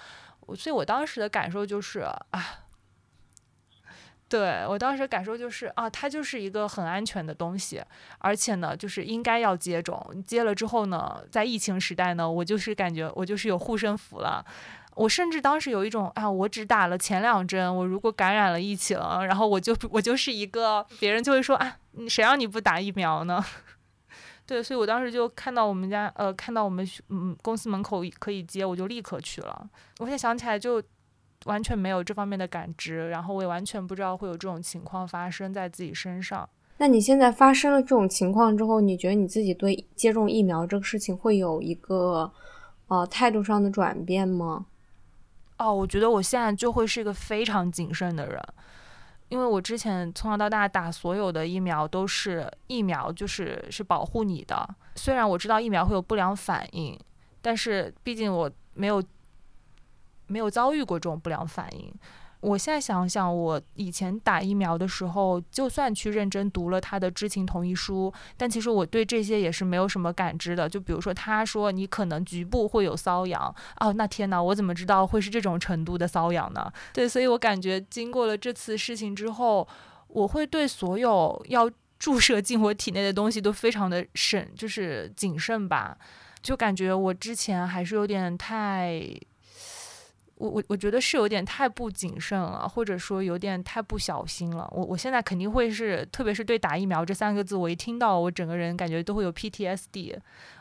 [0.56, 2.24] 所以，我当时的感受就是啊，
[4.30, 7.82] 对我当时感受就是啊，它就是一个很安全的东西，
[8.20, 10.24] 而且呢，就是应该要接种。
[10.26, 14.46] 接了之后呢，在疫情时代呢，我就是感觉我就是有护身符了。
[14.96, 21.78] 我甚至当时有一种啊，我只打了前两针，我如果感染了疫情，然后我就我就是一个别人就会说啊，
[22.10, 23.46] 谁让你不打疫苗呢？
[24.48, 29.70] 对，所以我当时就看到我们家呃，看到我们嗯公司门口可以接，我就立刻去了。
[30.00, 30.82] 我现在想起来就
[31.46, 36.50] 完全没有这方面的感知，然后我也完全不知道会有这种情况发生在自己身上。
[36.78, 42.32] 那你现在发生了这种情况之后，你觉得你自己对接种疫苗这个事情会有一个
[42.88, 44.68] 呃态度上的转变吗？
[45.58, 48.42] 哦，我觉得我现在就会是一个非常谨慎的人。
[49.30, 54.68] 因为我之前从小到大打所有的疫苗都是疫苗，就是是保护你的。
[54.96, 56.98] 虽然我知道疫苗会有不良反应，
[57.42, 59.04] 但是毕竟我没有
[60.28, 61.94] 没有遭遇过这种不良反应。
[62.40, 70.70] 我现在想想，我以前打疫苗的时候，就算去认真读了他的知情同意书，但其实我对这些也是没有什么感知的。
[70.70, 76.72] 就比如说，他说你可能局部会有瘙痒，哦，那天呐，我怎么知道会是这种程度的瘙痒呢？
[76.94, 79.68] 对，所以我感觉经过了这次事情之后，
[80.08, 85.98] 我会对所有要注射进我体内的东西都非常的慎，就是谨慎吧。
[86.44, 89.02] 就感觉我之前还是有点太。
[90.38, 94.72] 我我我觉得是有点太不谨慎了，或者说有点太不小心了。
[94.72, 100.16] 我我现在肯定会是，特别是对打疫苗这三个字，我一听到，我整个人感觉都会有 PTSD。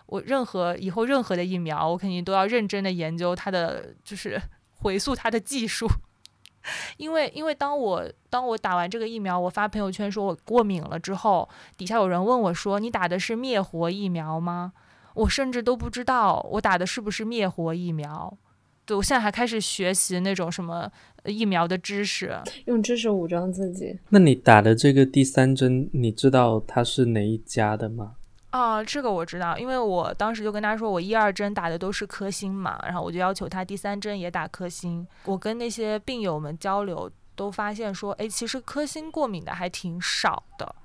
[0.06, 4.40] 我任何以后任何的疫苗，我肯定都要认真的研究它的，就是
[4.80, 5.86] 回溯它的技术。
[6.96, 14.72] 因为因为当我当我打完这个疫苗，我发朋友圈说我过敏了之后，底下有人问我说：“你打的是灭活疫苗吗？”
[15.14, 18.36] 我甚至都不知道我打的是不是灭活疫苗。
[18.87, 20.88] 对，我现在还开始学习那种什么
[21.25, 23.99] 疫苗的知识，用知识武装自己。
[24.11, 28.14] 那你打的这个第三针，你知道它是哪一家的吗？
[28.51, 35.05] 啊，这个我知道，因为我当时就跟他说，我一二针打的都是科兴嘛，然后我就要求他第三针也打科兴。
[35.25, 40.77] 我跟那些病友们交流，都发现说，哎，其实科兴过敏的还挺少的，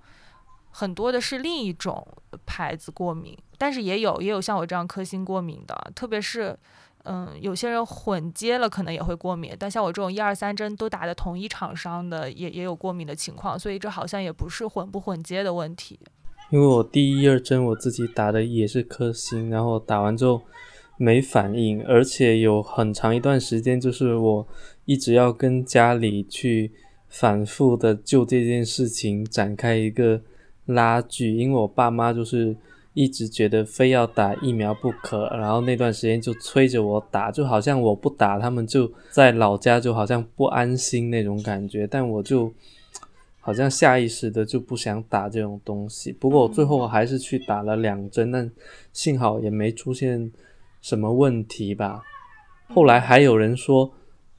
[0.71, 2.05] 很多的是另一种
[2.47, 6.57] 牌子过敏，但是也有也有像我这样科兴过敏的，特别是。
[7.03, 15.99] 嗯，有些人混接了可能也会过敏，但像我这种一二三针都打的同一厂商的，也也有过敏的情况，所以这好像也不是混不混接的问题。
[16.51, 20.41] 因为我第一二针我自己打的也是科兴，然后打完之后
[20.97, 24.47] 没反应，而且有很长一段时间就是我
[24.85, 26.71] 一直要跟家里去
[27.07, 30.21] 反复的就这件事情展开一个
[30.65, 32.55] 拉锯，因为我爸妈就是。
[32.93, 41.87] 一直觉得非要打疫苗不可，然后那段时间就催着我打，就好像我不打，他们就在老家就好像不安心那种感觉。
[41.87, 42.51] 但我就
[43.39, 46.11] 好像下意识的就不想打这种东西。
[46.11, 48.51] 不过我最后还是去打了两针，但
[48.91, 50.31] 幸好也没出现
[50.81, 52.03] 什么问题吧。
[52.73, 53.91] 后来还有人说。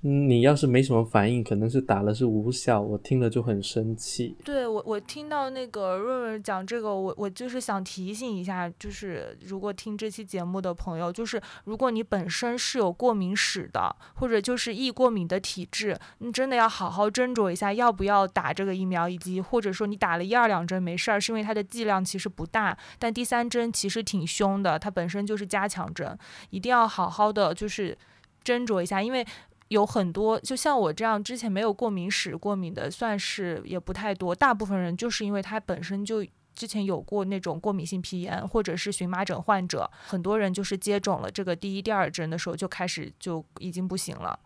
[0.04, 4.36] 嗯你要是没什么反应，可能是打了是无效，我听了就很生气。
[4.44, 26.18] 对我，我听到那个润润讲这个，我我就是想提醒一下，就是如果听这期节目的朋友，就是如果你本身是有过敏史的，或者就是易过敏的体质，你真的要好好斟酌一下要不要打这个疫苗，以及或者说你打了一二两针没事儿，是因为它的剂量其实不大，但第三针其实挺凶的，它本身就是加强针，
[26.50, 27.96] 一定要好好的就是
[28.44, 29.24] 斟酌一下，因为。
[29.72, 34.34] 有很多，就像我这样之前没有过敏史，过敏的算是也不太多。
[34.34, 36.22] 大部分人就是因为他本身就
[36.54, 44.38] 之前有过那种过敏性皮炎，或者是荨麻疹患者，很多人就是接种了这个第一、第二针的时候就开始就已经不行了。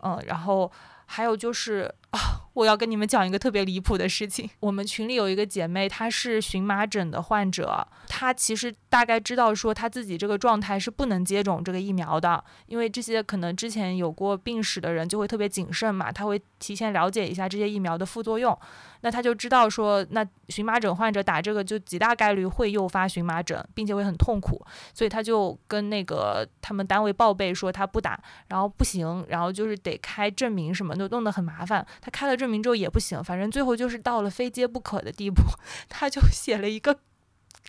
[0.00, 0.70] 嗯，然后
[1.06, 2.44] 还有就是啊。
[2.58, 4.50] 我要跟你们讲一个特别离谱的事情。
[4.58, 18.58] 我们群里有一个姐妹，她是荨麻疹的患者，她其实大概知道说她自己这个状态是不能接种这个疫苗的，因为这些可能之前有过病史的人就会特别谨慎嘛，他会提前了解一下这些疫苗的副作用，
[19.02, 24.60] 那他就知道说，那荨麻疹患者打这个就极大概率会诱发荨麻疹，并且会很痛苦，
[24.92, 31.86] 所以他就跟那个他们单位报备说他不打，然后不行，然后就是得开证明什么的，弄得很麻烦。
[32.00, 32.48] 他开了证。
[32.48, 35.42] 明之后也不行，反正最后就是到了非接不可的地步，
[35.88, 36.98] 他就写了一个。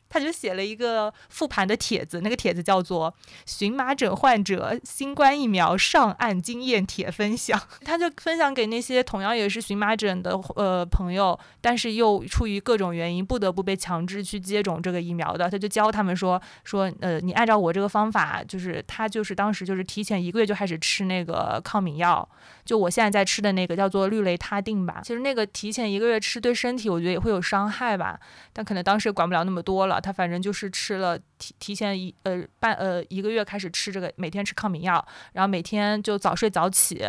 [0.10, 3.14] 他就写了一个复盘的帖子，那个帖子叫做
[3.46, 7.62] “荨麻疹患者新冠疫苗上岸经验帖分享”。
[7.86, 22.28] 他就分享给那些同样也是荨麻疹的呃朋友，但是又出于各种原因不得不被强制去接种这个疫苗的，他就教他们说说呃，你按照我这个方法，就是他就是当时就是提前一个月就开始吃那个抗敏药，
[22.66, 25.02] 就我现在在吃的那个叫做氯雷他定吧。
[25.04, 28.20] 其实那个提前一个月吃对身体我觉得也会有伤害吧，
[28.52, 29.99] 但可能当时也管不了那么多了。
[30.00, 37.06] 他反正就是吃了提提前一呃半呃一个月开始吃这个，每天吃抗敏药，然后每天就早睡早起，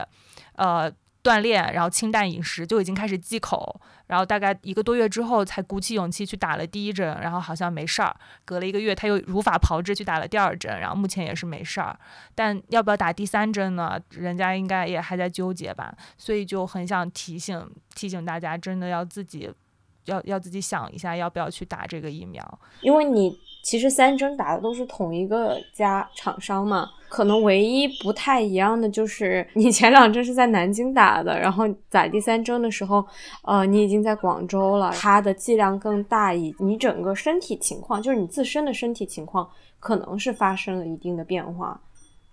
[0.56, 0.92] 呃。
[1.22, 8.16] 锻炼，然后清淡饮食就已经开始忌口，然后大概一个多月之后才鼓起勇气去打了第一针，然后好像没事儿。
[8.46, 11.94] 隔了一个月他又如法炮制去打了第二针，然后目前也是没事儿。
[12.34, 14.00] 但要不要打第三针呢？
[14.12, 15.94] 人家应该也还在纠结吧。
[16.16, 19.52] 所以就很想提醒提醒大家，真的要自己
[20.06, 22.58] 要要自己想一下，要不要去打这个疫苗。
[22.82, 26.90] 因为你其实三针打的都是同一个家厂商嘛。
[27.08, 33.04] 可能唯一不太一样的就是你前两针是在南京打的，然后打第三针的时候，
[33.42, 41.80] 呃，你已经在广州了，它的剂量更大，以你整个身体情况，就是你自身的身体情况，可能是发生了一定的变化。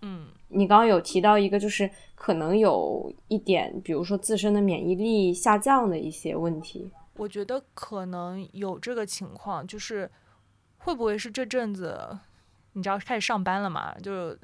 [0.03, 6.87] 嗯，你刚刚有提到一个，就是可能有一点，比如说自身的免疫力下降的一些问题。
[7.17, 10.09] 我觉得可能有这个情况，就是
[10.77, 12.17] 会不会是这阵子，
[12.73, 13.93] 你知道开始上班了嘛？
[14.01, 14.37] 就。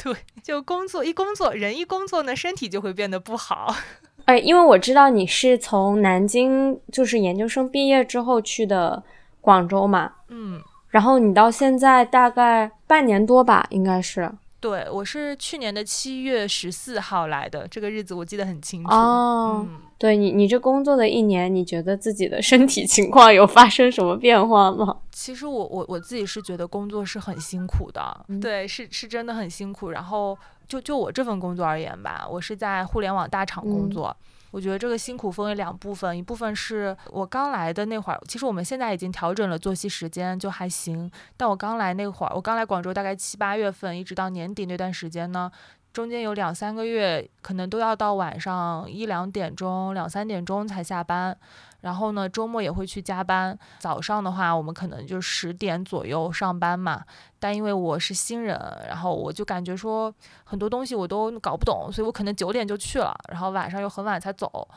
[0.00, 3.74] 对，就工作一工作，人一工作呢，身体就会变得不好。
[4.26, 9.02] 哎，因为我知道你是从南京就是研究生毕业之后去的
[9.40, 14.30] 广州嘛，嗯，然后你到现在大概半年多吧，应该是。
[14.60, 18.90] 对，我是去年的七月十四号来的，这个日子我记得很清楚。
[18.90, 19.64] 哦，
[19.96, 24.96] 对你，你这工作的一年，你觉得自己的身体情况有发生什么变化吗？
[25.12, 29.90] 其实我我我自己是觉得工作是很辛苦的，对，是是真的很辛苦。
[29.90, 34.16] 然后就就我这份工作而言吧，我是在互联网大厂工作。
[34.50, 41.10] 我觉得这个辛苦分为两部分，一部分是我刚来的那会儿，其实我们现在已经调整了作息时间，就还行。
[41.36, 45.50] 但我刚来那会儿，我刚来广州大概七八月份，一直到年底那段时间呢。
[45.90, 51.36] 中间有两三个月，可能都要到晚上一两点钟、两三点钟才下班，
[51.80, 53.56] 然后呢，周末也会去加班。
[53.78, 57.04] 早上的话，我们可能就十点左右上班嘛。
[57.38, 60.12] 但因为我是新人，然后我就感觉说
[60.44, 64.68] 很多东西我都搞不懂，所以我可能九点就去了，然后晚上又很晚才走。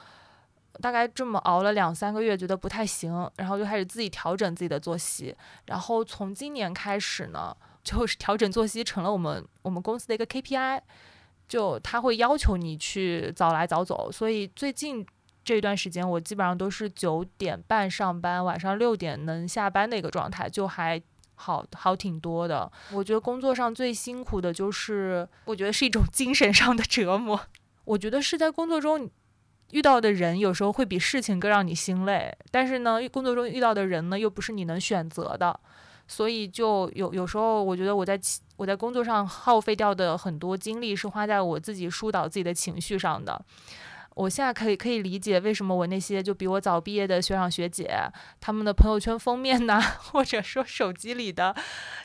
[0.79, 5.35] 大概这么熬了两三个月，觉得不太行，然后就开始自己调整自己的作息。
[5.65, 10.81] 然后从今年开始呢，就是调整作息成了我们我们公司的一个 KPI。
[11.47, 15.05] 就他会要求你去早来早走，所以最近
[15.43, 21.01] 这段时间我基本上都是九点半上班，晚上六点能下班的一个状态，就还
[21.35, 22.71] 好好挺多的。
[22.93, 27.39] 我觉得工作上最辛苦的就是，我觉得是一种精神上的折磨。
[27.85, 29.09] 我觉得是在工作中
[29.71, 35.59] 遇到的人有时候会比事情更让你心累，但是呢，工作中遇到的人呢又不是你能选择的。
[36.07, 38.19] 所以就有有时候，我觉得我在
[38.57, 43.41] 我在工作上耗费掉的很多精力是花在我自己疏导自己的情绪上的。
[44.21, 47.89] 我现在可以可以理解为什么我那些就比我早毕业的学长学姐，
[48.39, 51.55] 他们的朋友圈封面呐， 或者说手机里的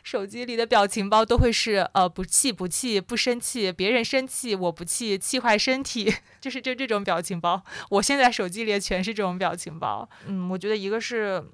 [0.03, 7.63] 手机里的表情包都会是呃不气不气不生气，别人生气我不气，气坏身体， 就是就这种表情包。
[7.91, 10.09] 我现在手机里全是这种表情包。
[10.27, 11.45] 嗯，我觉得一个是。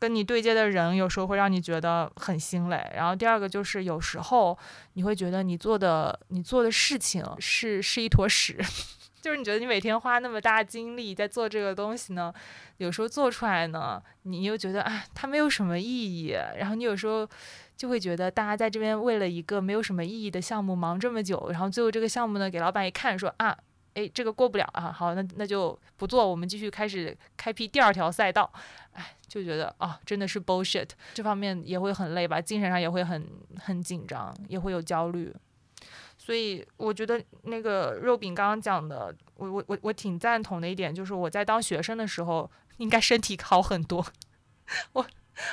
[0.00, 4.56] 跟你对接的人有时候会让你觉得很心累，然后第二个就是有时候
[4.92, 8.56] 你会觉得你做的你做的事情是是一坨屎，
[9.28, 12.32] 就是你觉得你每天花那么大精力在做这个东西呢，
[12.78, 17.28] 有时候做出来呢，你又觉得啊它没有什么意义，然后你有时候
[17.76, 23.54] 就会觉得大家在这边为了一个没有什么意义的项目忙这么久，然后最后这个项目呢给老板一看说啊。
[23.94, 24.92] 哎，这个过不了啊！
[24.92, 28.48] 好，那那就不做，我们继续开始开辟第二条赛道。
[28.92, 35.34] 哎，就觉得啊，真的是 bullshit，这方面也会很累吧，精神上也会很很紧张，也会有焦虑。
[36.28, 44.04] 所以我觉得那个肉饼刚刚讲的，我我我我挺赞同的一点，就是我在当学生的时候应该身体好很多。
[44.92, 45.06] 我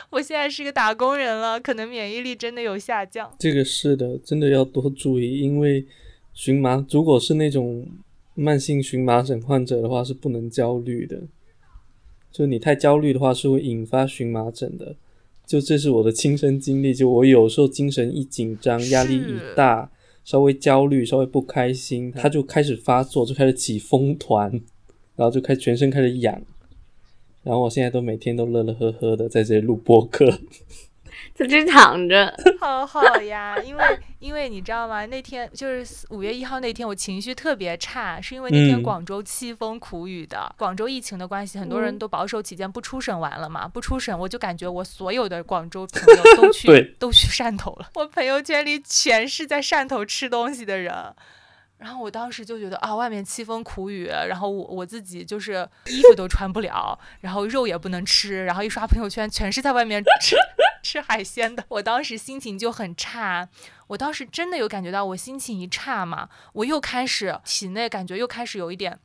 [0.10, 3.34] 我现在是个打工人了，可能免疫力真的有下降。
[3.40, 5.88] 这个是的，真的要多注意，因为
[6.34, 7.88] 荨麻如果是那种。
[8.38, 11.22] 慢性荨麻疹患者的话是不能焦虑的，
[12.34, 14.98] 就你太焦虑的话是会引发荨麻疹的。
[15.46, 19.90] 就这是我的亲身经历，就我有时候精神一紧张、压力一大、
[20.26, 24.52] 稍微焦虑、稍微不开心，他就开始发作，就开始起风团，
[25.16, 26.42] 然后就开全身开始痒。
[27.44, 30.40] 然后我现在都每天都乐乐呵呵的在这里录播课。
[31.36, 33.84] 在这躺着， 好好呀，因为
[34.20, 35.06] 因为你知道吗？
[35.06, 40.50] 那天就是五月一号那天，我情绪特别差，是因为那天广州凄风苦雨的。
[40.58, 43.68] 广州疫情的关系，很多人都保守起见不出省玩了嘛。
[43.68, 47.90] 不出省，我就感觉我所有的广州朋友都去都去汕头了。
[47.96, 51.14] 我朋友圈里全是在汕头吃东西的人。
[51.78, 60.38] 然后我当时就觉得啊，外面凄风苦雨，然后我我自己就是衣服都穿不了，然后肉也不能吃，然后一刷朋友圈，全是在外面吃
[60.86, 61.66] 吃海鲜的。
[61.70, 63.50] 我当时心情就很差，
[63.88, 69.00] 我当时真的有感觉到，我心情一差嘛，我又开始体内感觉又开始有一点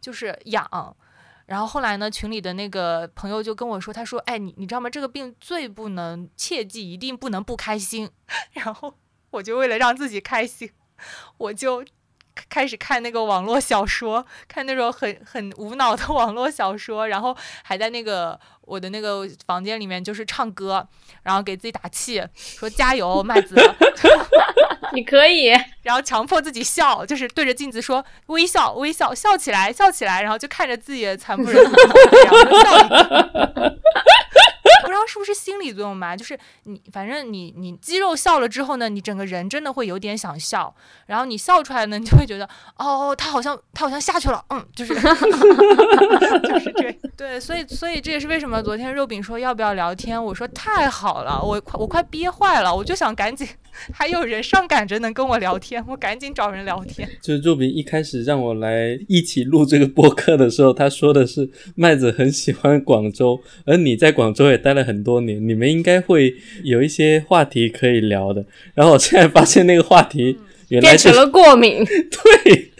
[0.00, 0.96] 就是痒。
[1.44, 4.88] 然后后来呢，群里的那个朋友就跟我说，他说：“哎，你你知道吗？
[4.88, 8.10] 这个病最不能切记，一定不能不开心。
[8.54, 8.94] ”然后
[9.30, 10.70] 我就为了让自己开心，
[11.36, 11.84] 我就。
[12.48, 20.86] 开始看那个网络小说， 看那种很很无脑的网络小说，然后还在那个我的那个房间里面就是唱歌，
[21.22, 23.54] 然后给自己打气，说加油，麦子，
[24.92, 25.48] 你可以，
[25.82, 31.76] 然后强迫自己笑，就是对着镜子说微笑，微笑，笑起来，笑起来，然后就看着自己惨不忍睹，
[32.24, 33.76] 然后就笑
[35.06, 40.74] 是不是心理作用吧，就是你反正你你肌肉笑了之后呢，你整个人真的会有点想笑，
[41.06, 42.48] 然后你笑出来呢，你就会觉得
[42.78, 45.00] 哦，他好像他好像下去了，嗯，就是 就
[46.60, 53.48] 是这对，所以所以这也是为什么昨天肉饼说要不要聊天，我说太好了，我快我快憋坏了，我就想赶紧
[53.92, 57.08] 还有人上赶着能跟我聊天，我赶紧找人聊天。
[57.20, 64.76] 就是肉饼一开始让我来一起录这个播客的时候，他说的是麦子很喜欢广州，而你在广州也待。
[64.76, 68.44] 了很多年，你们应该会有一些话题可以聊的。
[68.74, 70.38] 然后我现在发现那个话题
[70.68, 72.70] 原来变成了过敏， 对，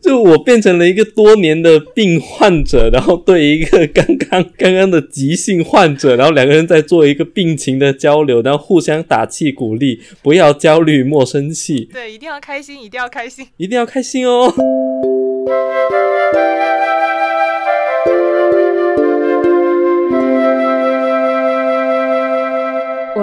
[0.00, 14.54] 就我变成了一个多年的病患者，然后对一个刚刚刚刚的急性患者，然后两个人在做一个病情的交流，然后互相打气鼓励，不要焦虑，莫生气，对，一定要开心，一定要开心，一定要开心哦。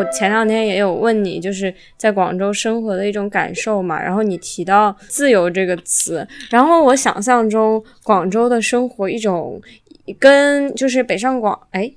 [0.02, 9.62] 我前两天也有问你，就是在广州生活的一种感受嘛，然后你提到“自由”这个词，然后我想象中广州的生活一种
[10.18, 11.91] 跟就是北上广哎。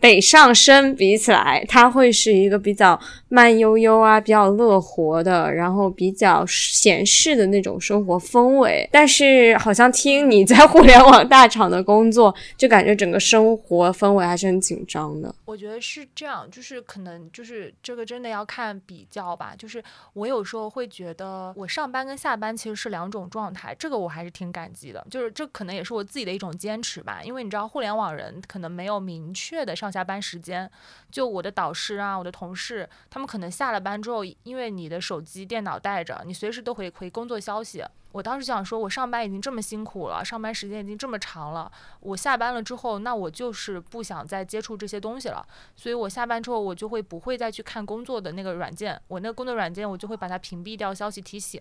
[0.00, 2.98] 北上深比起来，它会是一个比较
[3.28, 8.88] 慢悠悠啊，比较乐活的，然后比较闲适的那种生活氛围。
[8.92, 15.34] 但是好像听你在互联网大厂的工作，就感觉整个生活氛围还是很紧张的。
[15.44, 19.54] 我觉得是这样，就是可能就是这个真的要看比较吧。
[19.58, 25.04] 就是我有时候会觉得，我上班跟下班其实是两种状态，这个我还是挺感激的。
[25.10, 30.68] 就是这可能也是我自己的一种坚持吧，因为你知道，互联网人可能没有明确的上下班时间。
[31.10, 37.84] 就我的导师啊，我的同事，他们可能下了班之后，因为你的手机、电脑带着，你随时都会回工作消息。
[38.12, 45.46] 我当时想说，我上班已经这么辛苦了，上班时间已经这么长了，我下班了之后，那我就是不想再接触这些东西了。
[45.76, 51.60] 所以我下班之后，我就会不会再去看工作的那个软件，我那个工作软件，我就会把它屏蔽掉消息提醒。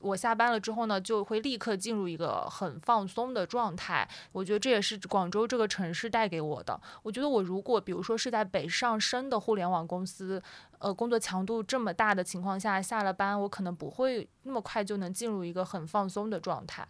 [0.00, 4.08] 我下班了之后呢，就会立刻进入一个很放松的状态。
[4.32, 6.80] 我觉得这也是广州这个城市带给我的。
[7.02, 10.42] 我觉得我如果比如说是在北上深的互联网公司，
[10.78, 16.86] 呃，工作强度这么大的情况下，下了班我可能不会那么快就能进入一个很放松的状态。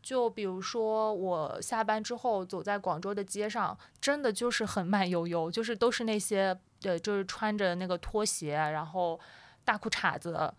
[0.00, 9.18] 就比如说我下班之后走在广州的街上，真的就是很慢悠悠，就是都是那些对，就是穿着那个拖鞋，然后
[9.64, 10.52] 大裤衩子。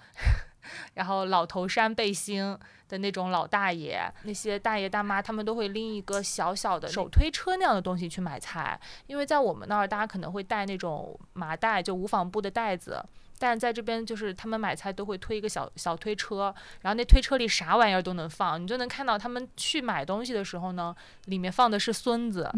[0.95, 2.57] 然后老头衫背心
[2.89, 13.03] 的那种老大爷，那些大爷大妈，他们都会拎一个小小的手推车那样的东西去买菜，因为在我们那儿，大家可能会带那种麻袋，就无纺布的袋子，
[13.39, 20.95] 但在这边就是他们买菜都会推一个小小推车，然后那推车里啥玩意儿都能放，你就能看到他们去买东西的时候呢，
[21.25, 22.49] 里面放的是孙子，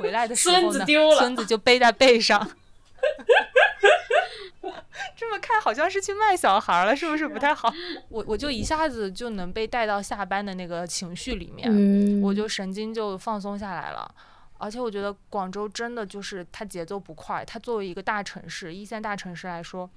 [0.00, 0.84] 回来的时 候呢，
[1.18, 2.50] 孙子就背在背上。
[5.16, 7.72] 这么看好像是去卖小孩了，是不是不太好？
[8.10, 14.14] 我我就一下子就能被带到下班的那个情绪里面，我就神经就放松下来了。
[14.58, 19.90] 而且我觉得广州真的就是它节奏不快，它作为一个大城市、一线大城市来说。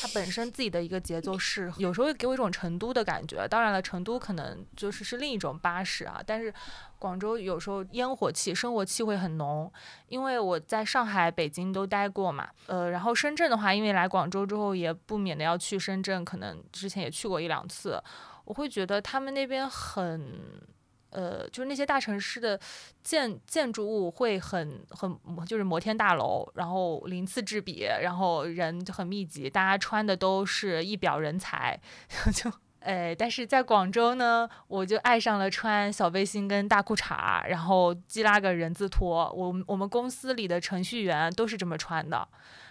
[0.00, 3.46] 它本身自己的一个节奏是，有时候会给我一种成都的感觉。
[3.48, 6.22] 当然了，成都可能就是是另一种巴士啊。
[6.24, 6.54] 但是
[7.02, 9.70] 广州有时候烟火气、生活气会很浓。
[10.06, 18.00] 因为我在上海、北京都待过嘛，呃，然后深圳的话，因为来广州之后也不免的要去深圳，可能之前也去过一两次，
[18.44, 20.70] 我会觉得他们那边很。
[21.14, 22.58] 呃，就是那些大城市的
[23.02, 25.14] 建建筑物会很很
[25.46, 31.78] 就是摩天大楼，然后鳞次栉比，然后人很密集，大家穿的都是一表人才，
[32.32, 32.50] 就
[32.84, 42.26] 哎，但是在广州呢，我就爱上了穿小背心跟大裤衩，然后系拉个人字拖，我我们公司里的程序员都是这么穿的。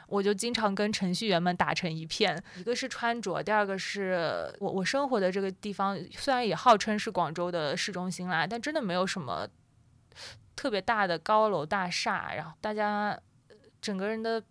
[0.07, 9.47] 我就经常跟程序员们打成一片，一个是穿着，第二个是我我生活的这个地方，虽然也号称是广州的市中心啦，但真的没有什么
[10.53, 13.17] 特别大的高楼大厦，然后大家
[13.81, 14.43] 整个人的，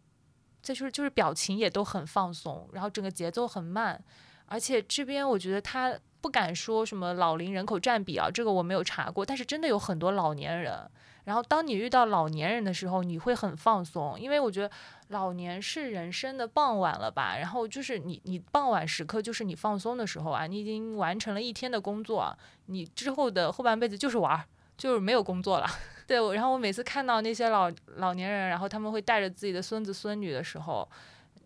[0.63, 4.03] 就是就是表情也都很放松，然后整个节奏很慢，
[4.51, 10.77] 而且这边我觉得他不敢说什么老龄人口占比啊，这个我没有查过，但是真的有很多老年人。
[11.23, 14.69] 然后当你遇到老年人的时候，你会很放松，因为我觉得
[15.09, 17.37] 老年是人生的傍晚了吧。
[17.39, 22.37] 然后就是你你傍晚时刻就是你放松的时候啊，你已经完成了一天的工作，
[22.67, 24.45] 你之后的后半辈子就是玩儿，
[24.77, 25.67] 就是没有工作了。
[26.09, 30.89] 对，然后我每次看到那些老老年人，然后他们会带着自己的孙子孙女的时候。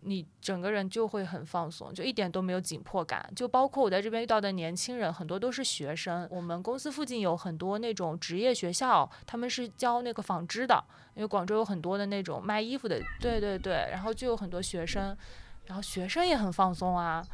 [0.07, 3.27] 你整个人就会很放松，就一点都没有紧迫感。
[3.35, 6.27] 就包括我在这边遇到的年轻人，很多都是学生。
[6.29, 10.83] 我们公司附近有很多那种职业学校，他们是教那个纺织的，
[11.15, 13.01] 因为广州有很多的那种卖衣服的。
[13.19, 15.17] 对对对，然后就有很多学生，
[15.65, 17.25] 然后学生也很放松啊。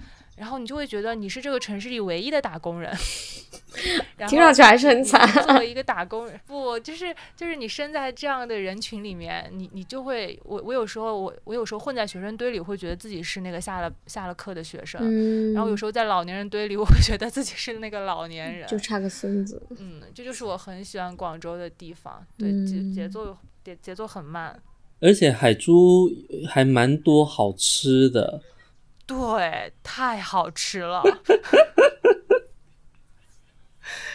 [0.42, 2.92] 然后你就会觉得你是这个城市里唯一的打工人，
[4.28, 5.22] 听上去还是很惨。
[5.46, 19.62] 作为 一个打工人，不就是就是你身在这样的人群里面，你你就会我我有时候我我有时候混在学生堆里，会觉得自己是那个下了下了课的学生，然后有时候在老年人堆里，我会觉得自己是那个老年人， 就差个孙子。
[19.78, 24.60] 嗯，这就是我很喜欢广州的地方，对节节奏节节奏很慢，
[25.02, 26.10] 而且海珠
[26.50, 28.42] 还蛮多好吃的。
[29.12, 31.04] 对，太好吃了。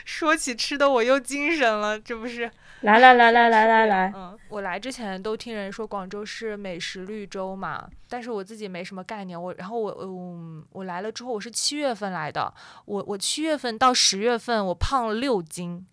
[0.06, 2.50] 说起吃的，我又精神了，这不是？
[2.80, 9.40] 来来来来来来来，嗯，我来之前都听人说广州是美食绿洲嘛，但是我自己没什么概念。
[9.40, 12.52] 我然后我嗯，我来了之后，我是七月份来的，
[12.86, 15.86] 我我七月份到十月份我胖了六斤，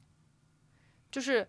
[1.12, 1.48] 就是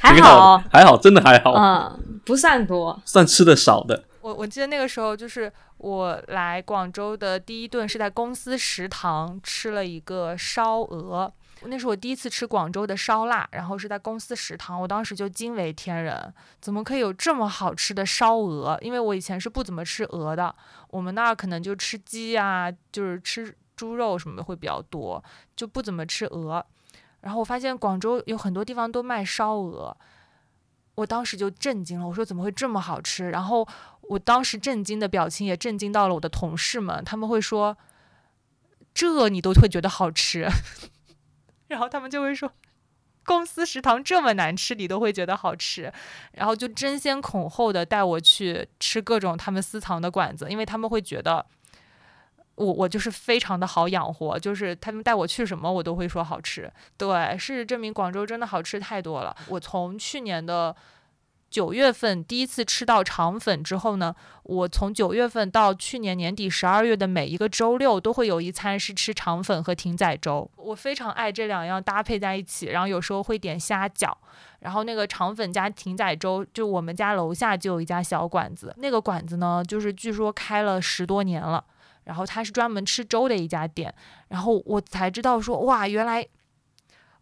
[0.00, 4.04] 还好还好，真的还好，嗯，不算多，算吃的少的。
[4.22, 11.30] 我我记得那个时候就是我来广州的第一顿是在公司食堂吃了一个烧鹅，
[11.64, 18.78] 那是我第一次吃广州的烧腊，然后是在公司食堂，我当时就惊为天人，怎么可以有这么好吃的烧鹅？
[18.80, 20.54] 因为我以前是不怎么吃鹅的，
[20.88, 25.22] 我们那儿可能就吃鸡啊，就是吃猪肉什么的会比较多，
[25.54, 26.64] 就不怎么吃鹅。
[27.20, 29.94] 然后我发现广州有很多地方都卖烧鹅，
[30.94, 33.28] 我当时就震惊了，我说怎么会这么好吃？
[33.28, 33.68] 然后。
[34.08, 37.76] 我当时震惊的表情也震惊到了我的同事们，他们会说
[38.94, 40.46] ：“这你都会觉得好吃？”
[41.68, 42.52] 然后他们就会说
[43.24, 45.92] ：“公司食堂这么难吃，你都会觉得好吃？”
[46.32, 51.44] 然后就争先恐后的带我去吃各种他们私藏的馆子，因为他们会觉得
[52.56, 56.70] 我我就是非常的好养活，就是他们带我去什么我都会说好吃。
[56.96, 59.34] 对，事实证明广州真的好吃太多了。
[59.48, 60.76] 我从去年的。
[61.54, 70.50] 九月份第一次吃到肠粉之后呢，我从九月份到去年年底十二月的每一个周六都会有一餐是吃肠粉和艇仔粥。
[70.56, 74.12] 我非常爱这两样搭配在一起，然后有时候会点虾饺，
[74.58, 81.64] 然后那个肠粉加艇仔粥，就我们家楼下就有一家小馆子，那个馆子呢就是据说开了十多年了，
[82.02, 83.94] 然后它是专门吃粥的一家店，
[84.26, 86.26] 然后我才知道说哇原来。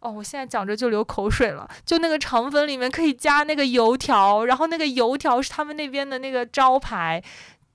[0.03, 1.67] 哦，我现在讲着就流口水了。
[1.85, 7.23] 就那个肠粉里面可以加那个油条，然后那个油条是他们那边的那个招牌，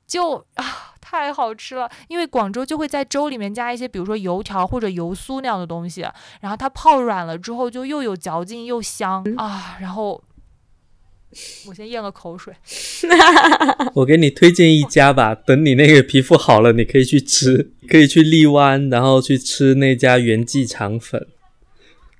[0.06, 1.90] 就啊太好吃了。
[2.08, 6.02] 因为广州就会在粥里面加一些，比如说油条或者油酥那样的东西，
[6.42, 9.78] 然后它泡软了之后就又有嚼劲又香啊。
[9.80, 10.22] 然后
[11.66, 12.54] 我先咽个口水。
[13.94, 21.26] 我给你推荐一家吧，等你那个皮肤好了，你可以去吃，可以去荔湾，然后去吃那家元记肠粉。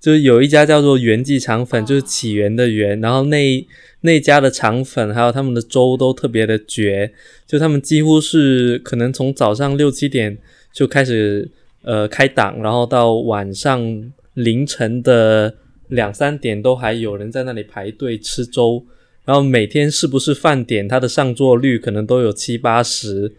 [0.00, 3.66] 就是有一家叫做元记肠粉，就是起源的源，然后那
[4.02, 7.12] 那家的肠粉还有他们的粥都特别的绝，
[7.48, 10.38] 就他们几乎是可能从早上六七点
[10.72, 11.50] 就开始
[11.82, 15.52] 呃开档，然后到晚上凌晨的
[15.88, 18.84] 两三点都还有人在那里排队吃粥，
[19.24, 23.32] 然后每天是不是饭点，它的上座率可能都有七八十，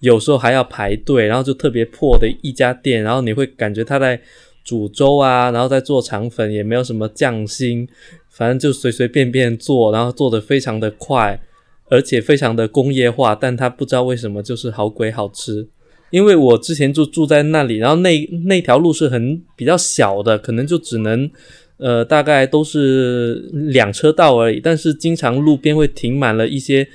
[0.00, 4.20] 有时候还要排队，然后就特别破的一家店，然后你会感觉他在。
[4.64, 7.88] 煮粥啊，然后再做肠粉，也没有什么匠心，
[8.30, 11.40] 反正就随随便便做，然后做的非常的快，
[11.88, 13.34] 而且非常的工业化。
[13.34, 15.66] 但他不知道为什么就是好鬼好吃，
[16.10, 21.30] 因为我之前就住在那里，然后那那条路是很比较小的，可能就只能
[21.78, 26.86] 呃大概都是两车道而已，但是经常路边会停满了一些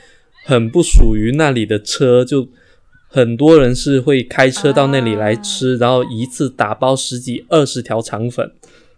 [0.45, 2.47] 很不属于那里的车，就。
[3.18, 8.53] 很多人是会开车到那里来吃，然后一次打包十几、二十条肠粉。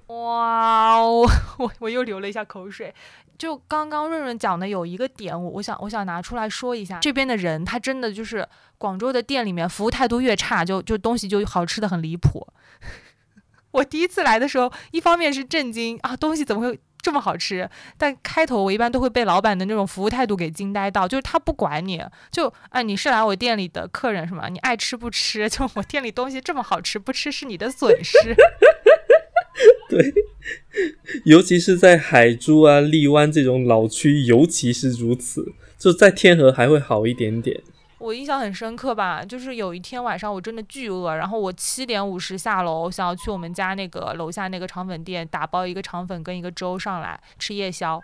[0.08, 1.26] 哇哦，
[1.58, 2.94] 我我又流了一下口水。
[3.38, 7.00] 就刚刚润润讲的有一个点，我我想我想拿出来说一下。
[7.00, 8.46] 这边的人他真的就是
[8.78, 12.46] 广州的店里面服务态度越差，就就东西就好吃的很离谱。
[13.72, 17.70] 我第一次来的时候，一方面是震惊啊，东西怎么会这么好吃？
[17.98, 24.50] 但开头我一般都会被老板的那种服务态度给惊呆到，就是他不管你就啊，你是来我店里的客人是吗？
[24.50, 25.48] 你爱吃不吃？
[25.50, 28.18] 就我店里东西这么好吃，不吃是你的损失。
[29.90, 30.14] 对，
[31.26, 35.54] 尤其是在海珠啊、荔湾这种老区，尤其是如此。
[35.78, 37.62] 就在天河还会好一点点。
[38.00, 48.02] 我印象很深刻吧，就是有一天晚上我真的巨饿，然后我七点五十下楼，想要去我们家那个楼下那个肠粉店打包一个肠粉跟一个粥上来吃夜宵，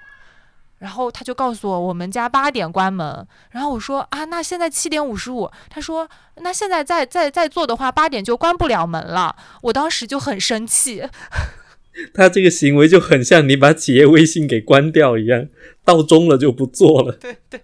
[0.79, 11.03] 然后他就告诉我我们家八点关门，然后我说啊，那现在七点五十五，他说那现在再再再做的话，八点就关不了门了，我当时就很生气。
[12.13, 15.47] 他这个行为就很像你把企业微信给关掉一样，
[15.85, 17.13] 到钟了就不做了。
[17.13, 17.61] 对对。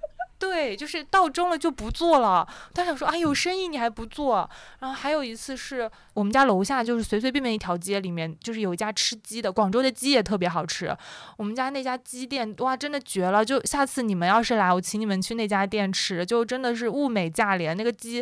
[0.51, 2.45] 对，就是到钟了就不做了。
[2.73, 4.49] 他想说啊，有生意你还不做？
[4.79, 10.93] 然后还有一次是我们家楼下，就是随随便便一条街里面，就是有一家吃鸡的，广州的鸡也特别好吃。
[11.37, 13.45] 我们家那家鸡店哇，真的绝了！
[13.45, 17.77] 就下次你们要是来，我请你们去那家店吃，就真的是物美价廉。
[17.77, 18.21] 那个鸡，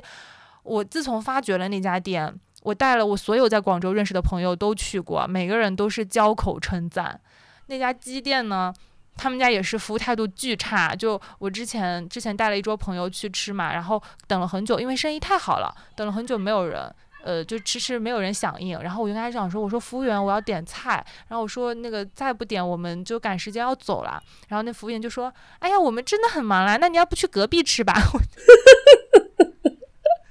[0.61, 7.19] 我自从发掘了那家店，我带了我所有在广州认识的朋友都去过，每个人都是交口称赞。
[7.65, 8.71] 那家鸡店呢？
[9.19, 16.89] 他们家也是服务态度巨差，就我之前之前带了一桌朋友去吃嘛，然后等了很久，因为生意太好了，等了很久没有人，
[17.21, 27.93] 呃，就迟迟没有人响应，然后我就跟他讲说，我说服务员我要点菜，然后我说那个再不点我们就赶时间要走了，然后那服务员就说，哎呀，我们真的很忙啦，那你要不去隔壁吃吧？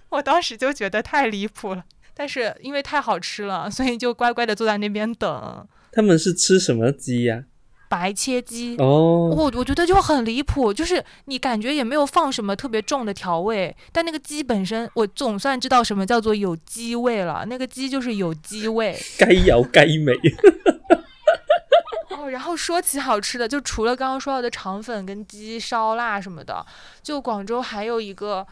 [0.09, 1.85] 我当时就觉得太离谱了，
[2.15, 5.69] 但是因为太好吃了，所以就乖乖的坐在那边等。
[5.93, 7.45] 他们是吃什么鸡呀？
[7.89, 17.45] 白切鸡哦，我我觉得就很离谱，就是你感觉也没有放什么特别重的调味，但那个鸡本身，我总算知道什么叫做有鸡味了。
[17.47, 20.13] 那个鸡就是有鸡味，该有该美。
[22.17, 26.65] 哦，然后说起好吃的，就除了刚刚说到的肠粉跟鸡烧腊什么的，
[27.03, 28.47] 就广州还有一个。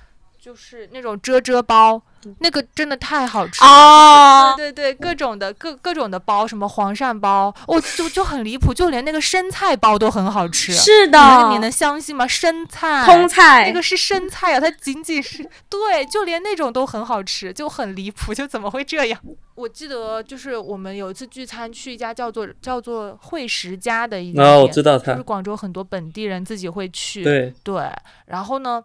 [0.47, 2.01] 就是那种遮遮包，
[2.39, 4.55] 那个真的太好吃了。
[4.57, 10.73] 对对对，各种的各各种的包，什么黄鳝包，哦，就就很离谱，就连那个生菜包都很好吃。
[10.73, 12.29] 是的，你能相信吗？
[12.29, 19.21] 生菜，通菜，那个是生菜啊，它仅仅是对，就连那种都很好吃，就很离谱，就怎么会这样？
[19.57, 27.25] 我记得就是我们有一次聚餐，去一家叫做叫做惠食家的一家店，我知道它，就是广州很多本地人自己会去。
[27.25, 27.91] 对对，
[28.27, 28.85] 然后呢？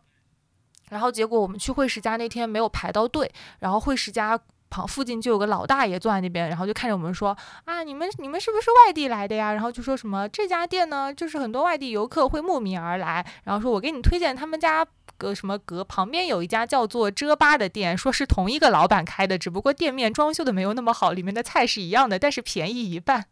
[0.92, 4.38] 然后结果我们去惠食家那天没有排到队，然后惠食家
[4.70, 9.54] 旁附近就有个老大爷坐在那边，然后就看着我们说啊，你们你们是不是外地来的呀？
[9.54, 14.86] 然后就说什么这家店呢，就是很多外地游客会慕名而来，然后说我给你推荐他们家
[15.18, 23.26] 隔什么隔旁边有一家叫做遮巴的店，说是同一个老板开的，只不过店面装修的没有那么好，里面的菜是一样的，但是便宜一半。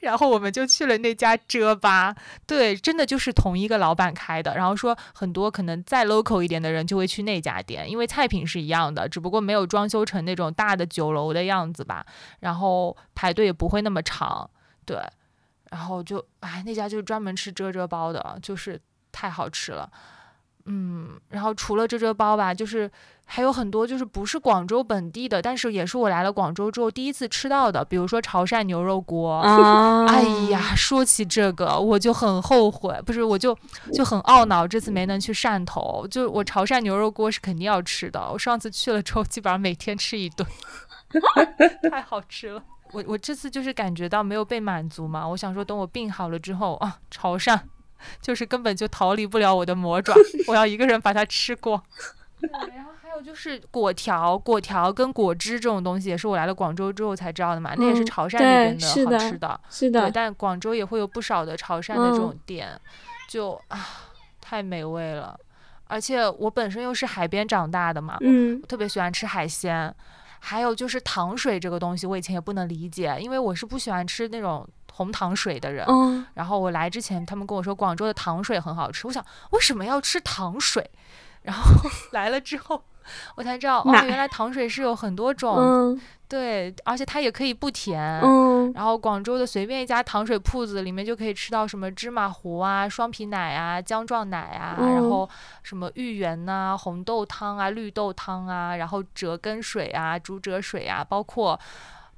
[0.00, 2.14] 然后我们就去了那家遮吧，
[2.46, 4.54] 对，真的就是同一个老板开的。
[4.54, 12.04] 然后说很多可能再 local 一点的人就会去那家店，因为菜品是一样的，只不过没有装修成那种大的酒楼的样子吧。
[12.40, 14.50] 然后排队也不会那么长，
[14.84, 14.98] 对。
[15.70, 18.80] 然后就哎，那家就是专门吃遮遮包的，就是
[19.12, 19.90] 太好吃了。
[20.68, 22.90] 嗯，然后除了这这包吧，就是
[23.24, 29.40] 还有很多就是不是广州本地的，但是也是我来了广州之后第一次吃到的，比如说潮汕牛肉锅。
[30.06, 33.56] 哎呀，说起这个我就很后悔，不是我就
[33.94, 36.06] 就很懊恼，这次没能去汕头。
[36.10, 40.46] 就我潮汕牛肉锅是肯定要吃的，我上次去了之后基本上每天吃一顿，
[41.90, 42.62] 太好吃了。
[42.92, 47.58] 我我这次就是感觉到没有被满足嘛，我想说等我病好了之后啊，潮汕。
[48.20, 50.14] 就是根本就逃离不了我的魔爪，
[50.48, 51.82] 我要一个人把它吃光。
[52.40, 59.04] 然后还有就是果条，果条跟果汁这种东西也是我来了广州之后才知道的嘛，那也是潮汕那边的好吃
[59.38, 60.10] 的，是的。
[60.12, 62.80] 但广州也会有不少的潮汕的这种店，
[63.28, 63.84] 就啊，
[64.40, 65.36] 太美味了。
[65.88, 69.92] 而且我本身又是海边长大的嘛，嗯，特别喜欢吃海鲜。
[70.40, 74.64] 还有就是糖水这个东西，我以前也不能理解，因为我是不喜欢吃那种。
[74.98, 75.86] 红糖水的人，
[76.34, 79.06] 然后我来之前，他们跟我说广州的糖水很好吃。
[79.06, 80.90] 我想为什么要吃糖水？
[81.42, 81.70] 然后
[82.10, 82.82] 来了之后，
[83.36, 85.54] 我才知道哦，原来糖水是有很多种，
[86.26, 88.20] 对，而且它也可以不甜。
[88.74, 95.26] 然后广州的随便一家糖水铺子里面就可以吃到什么芝麻糊啊、双皮奶啊、姜撞奶啊，然后
[95.62, 101.58] 什么芋圆呐、红豆汤啊、绿豆汤啊，然后折根水啊、竹蔗水啊，包括。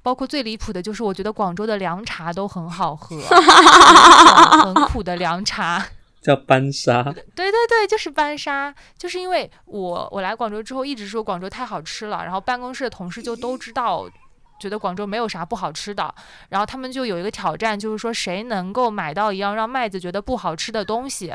[0.03, 3.15] 包括最离谱的就是，我觉得广州的凉茶都很好喝，
[4.63, 5.85] 很苦的凉茶，
[6.21, 7.03] 叫班沙。
[7.03, 14.09] 对对对，就是班沙，就是因为我我来广州之后一直说广州太好吃了，然后办公室的同事就都知道，
[14.59, 16.13] 觉得广州没有啥不好吃的，
[16.49, 21.33] 然后他们就有一个挑战，就是说谁能够买到一样让麦子觉得不好吃的东西。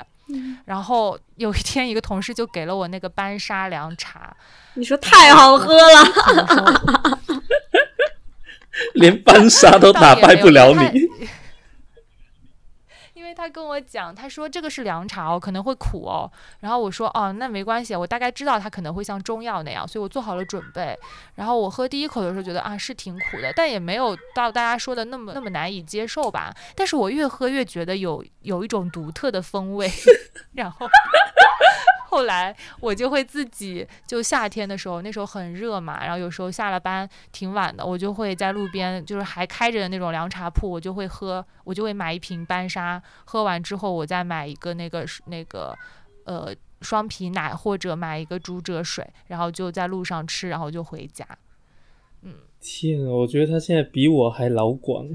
[0.65, 4.37] 然后有一天，一个同事就给了我那个班沙凉茶，
[4.75, 7.21] 你说太好喝了，
[8.95, 11.09] 连班沙都打败不了你。
[13.15, 16.31] 因为他跟我讲，他说这个是凉茶哦，可能会苦哦。
[16.61, 20.97] 然后我说哦，那没关系，我大概知道它可能会像中药那样，所以我做好了准备。
[21.35, 26.55] 然后我喝第一口的时候觉得啊是挺苦的，但也没有到大家说的那么那么难以接受吧。
[26.77, 29.91] 但是我越喝越觉得有有一种独特的风味，
[30.55, 30.87] 然后。
[32.17, 45.77] 后来我就会自己，就夏天的时候，那时候很热嘛，然后有时候下了班挺晚的，我就会在路边，就是还开着的那种凉茶铺，我就会喝，我就会买一瓶班沙，喝完之后我再买一个那个那个
[46.25, 51.27] 呃双皮奶或者买一个竹蔗水，然后就在路上吃，然后就回家。
[52.23, 55.07] 嗯，天啊，我觉得他现在比我还老广。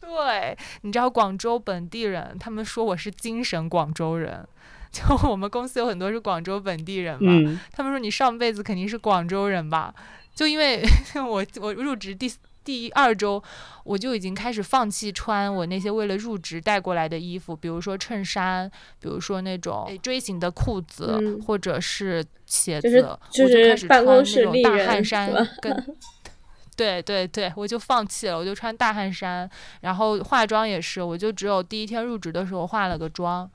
[0.00, 4.48] 对，你知道广州本地人，他们说我是精神广州人。
[4.90, 9.94] 就我们公司有很多是广州本地人嘛，他们说你上辈子肯定是广州人吧？
[10.34, 10.82] 就因为
[11.16, 12.30] 我我入职第
[12.64, 13.42] 第二周，
[13.84, 18.70] 我就已经开始放弃穿我那些为了入职带过来的衣服，比如说衬衫，
[19.00, 23.00] 比如说那种锥形的裤子，或者是鞋子，
[23.42, 25.96] 我就开始穿那种大汗衫跟。
[26.78, 29.50] 对对对，我就放弃了，我就穿大汗衫，
[29.80, 33.50] 然后化妆也是，我就只有第一天入职的时候化了个妆，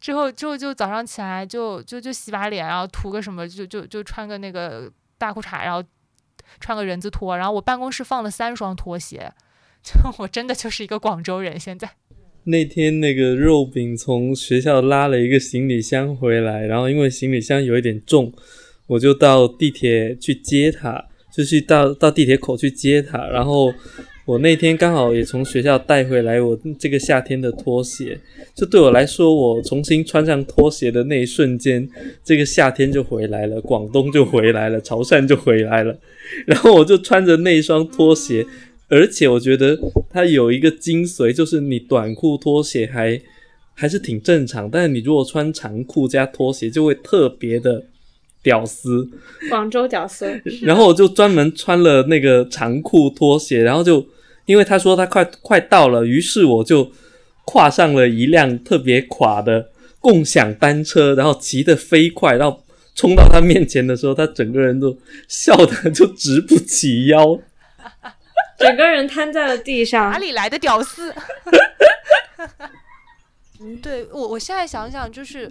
[0.00, 5.80] 之后之后就早上起来就就就洗把脸，然后涂个什么，就就就穿个那个大裤衩，然后
[6.58, 9.30] 穿个人字拖，然后我办公室放了三双拖鞋，
[9.80, 11.58] 就 我真的就是一个广州人。
[11.60, 11.88] 现在
[12.42, 18.32] 那天那个肉饼从学校拉了一个行李箱回来，然后因为行李箱有一点重，
[18.88, 21.06] 我就到地铁去接他。
[21.34, 23.74] 就去到到地铁口去接他，然后
[24.24, 28.18] 我那天刚好也从学校带回来我这个夏天的拖鞋，
[28.54, 31.88] 就对我来说，我重新穿上拖鞋的那一瞬间，
[32.22, 35.98] 这个夏天就回来了，广东就回来了，潮汕就回来了，
[36.46, 38.46] 然后我就穿着那一双拖鞋，
[38.88, 39.76] 而且我觉得
[40.08, 43.20] 它有一个精髓，就是你短裤拖鞋还
[43.74, 47.86] 还是挺正常，但是你如果穿长裤加拖鞋，就会特别的。
[48.44, 49.10] 屌丝，
[49.48, 50.40] 广州屌丝。
[50.62, 54.06] 然后我就专门穿了那个长裤拖鞋，然后就
[54.44, 56.92] 因为他说他快快到了，于是我就
[57.46, 62.62] 跨上了一辆特别垮的共享单车，然后骑得飞快，然后
[62.94, 67.40] 冲到他面前的时候，他整个人都笑得就直不起腰，
[68.58, 70.12] 整个人瘫在了地上。
[70.12, 71.12] 哪里来的屌丝？
[73.60, 75.50] 嗯对我，我现在想想就是。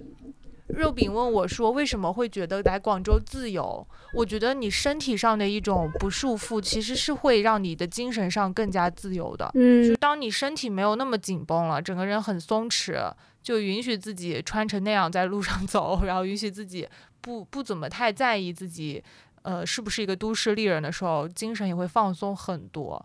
[0.74, 9.50] 肉饼问我说：“为什么会觉得来广州自由？”我觉得你身体上的一种不束缚，其实是会让你的精神上更加自由的。
[9.54, 13.12] 嗯，就当你身体没有那么紧绷了，整个人很松弛，
[13.42, 16.88] 就允许自己穿成那样在路上 走，然后允许自己
[17.20, 19.02] 不不怎么太在意自己，
[19.42, 23.04] 呃，是不是一个都市丽人的时候，精神也会放松很多。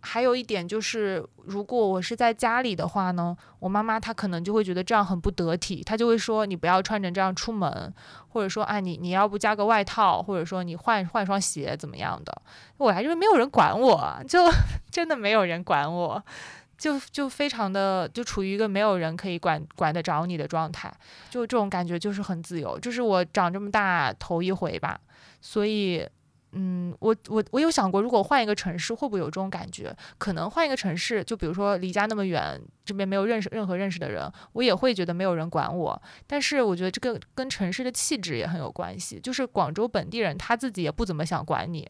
[0.00, 7.92] 还有一点就是，如果我是在家里的话呢，我妈妈她可能就会觉得这样很不得体，她就会说你不要穿成这样出门，
[8.28, 12.42] 或者说啊你你要不加个外套，或者说你换换双鞋怎么样的。
[12.76, 14.38] 我还因为没有人管我，就
[14.90, 16.24] 真的没有人管我，
[16.78, 20.92] 就就非常的就处于一个没有人可以管管得着你的状态，
[21.28, 25.00] 就这种感觉就是很自由，就是我长这么大头一回吧，
[25.40, 26.08] 所以。
[26.60, 29.94] 嗯，我我我有想过，如果换一个城市，会不会有这种感觉？
[30.18, 36.02] 可能换一个城市，就比如说离家那么远，这边没有认识任何认识的人，我也会觉得没有人管我。
[36.26, 39.20] 但是我觉得这个跟城市的气质也很有关系。
[39.20, 41.88] 就是广州本地人他自己也不怎么想管你，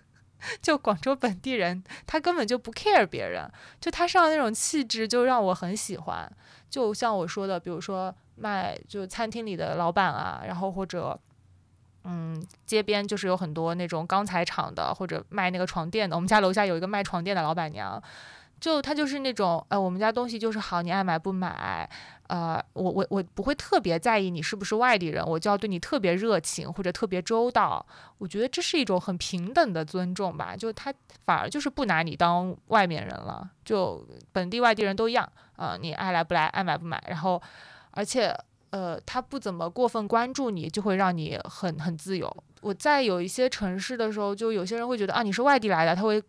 [0.62, 3.50] 就广州本地人他根本就不 care 别人，
[3.82, 6.26] 就他上的那种气质就让我很喜欢。
[6.70, 11.20] 就像我说的，比如说卖就餐厅里的老板啊，然后或者。
[12.04, 16.16] 嗯，街边就是有很多那种钢材厂的，或者卖那个床垫的。
[16.16, 18.02] 我们家楼下有一个卖床垫的老板娘，
[18.58, 21.88] 就她就是那种，呃，我们家东西就是好，你爱买不买，
[22.28, 27.84] 呃，我我我不会特别在意你是不是外地人，我就要对你特别热情或者特别周到。
[28.16, 30.92] 我觉得这是一种很平等的尊重吧，就他
[31.26, 37.40] 反而就是不拿你当外面人了，就本地外地人都一样，啊，你爱来不来，爱买不买，然后
[37.90, 38.34] 而且。
[38.70, 42.44] 呃，他不怎么过分关注你，就会让你很很自由。
[42.60, 46.22] 我在有一些城市的时候，就有些人会觉得啊，你是外地来的，他会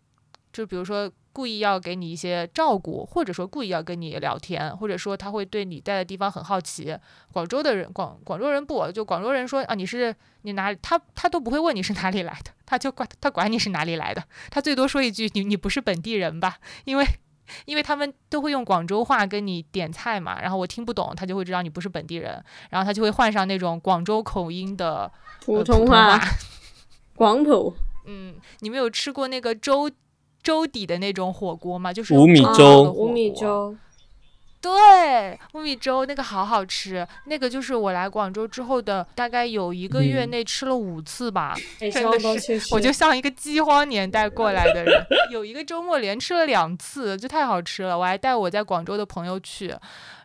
[0.52, 6.96] 就比如说故意要给你一些照顾，或者说故意要跟你聊天，或者说他会对你待的地方很好奇。
[7.32, 17.06] 广州的人，广广州人不就广州人说啊，你是你哪里，他他都不会问你是哪里来的，他就管他管你是哪里来的，他最多说一句你你不是本地人吧，因为。
[17.64, 25.10] 因为他们都会用广州话跟你点菜嘛，然后我听不懂，他就会知道你不是本地人，然后他就会换上那种广州口音的
[25.44, 26.20] 普通话，
[27.16, 27.74] 广普。
[28.06, 29.90] 嗯，你们有吃过那个粥
[30.42, 31.92] 粥底的那种火锅吗？
[31.92, 33.76] 就是五米粥，五米粥。
[34.62, 47.98] 对，木米粥那个好好吃，那个就是我来广州之后的大概有一个月内吃了五次吧，真的是，我就像一个饥荒年代过来的人，有一个周末连吃了两次，就太好吃了。
[47.98, 49.76] 我还带我在广州的朋友去，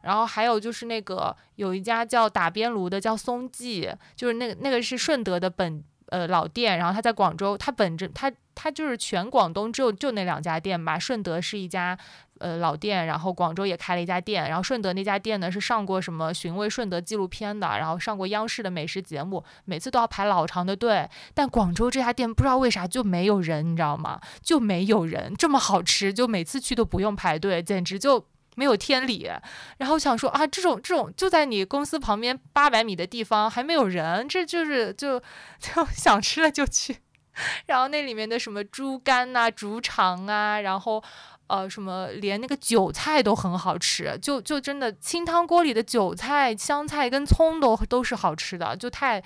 [0.03, 11.97] 然后还有就是那个有一家叫打边炉的，叫松记，就是那个那个是顺德的本呃老店，然后他在广州，他本着他他就是全广东只有就那两家店吧，顺德是一家。
[12.39, 21.09] 呃，老店，然后广州也开了一家店，然后顺德那家店呢是上过什么寻味顺德纪录片的，然后上过央视的美食节目，每次都要排老长的队。
[21.33, 24.19] 但广州这家店不知道为啥就没有人，你知道吗？
[24.41, 28.25] 就没有人，这么好吃，就每次去都不用排队，简直就
[28.55, 29.29] 没有天理。
[29.77, 35.19] 然后想说啊，这种这种就在你公司旁边八百米的地方还没有人，这就是就
[35.59, 36.97] 就想吃了就去。
[37.67, 41.03] 然后那里面的什么猪肝呐、猪肠啊，然后。
[41.47, 49.23] 呃，什么连那个韭菜都很好吃，就就真的清汤锅里的韭菜、香菜跟葱都都是好吃的，就太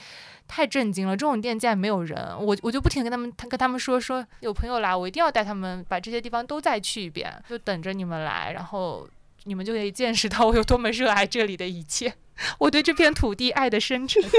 [0.48, 1.18] 太震惊了。
[1.18, 9.08] 这种店竟然没有人，我我就不停跟他们跟他们说说，有朋友来，我一定要带他们把这些地方都再去一遍，就等着你们来，然后
[9.46, 12.14] 你们就可以见识到我有多么热爱这里的一切，
[12.60, 14.22] 我对这片土地爱的深沉。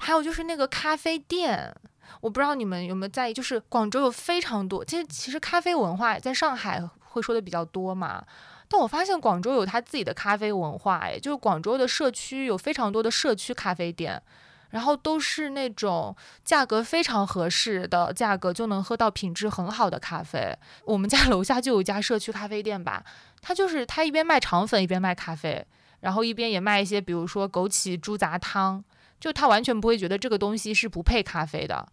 [0.00, 1.72] 还有就是那个咖啡店。
[2.20, 8.24] 我不知道你们有没有在意，就是广州有非常多，其实其实咖啡文化在上海会说的比较多嘛，
[8.68, 14.22] 但我发现广州有它自己的咖啡文化，哎，就是广州的社区有非常多的社区咖啡店，
[14.70, 20.56] 然后都是那种价格非常合适的价格就能喝到品质很好的咖啡。
[20.84, 23.02] 我们家 楼下就有一家社区咖啡店吧，
[23.40, 25.66] 它就是它一边卖肠粉一边卖咖啡，
[26.00, 28.84] 然后一边也卖一些比如说枸杞猪杂汤。
[29.20, 31.86] 就他完全不会觉得这个东西是不配咖啡的，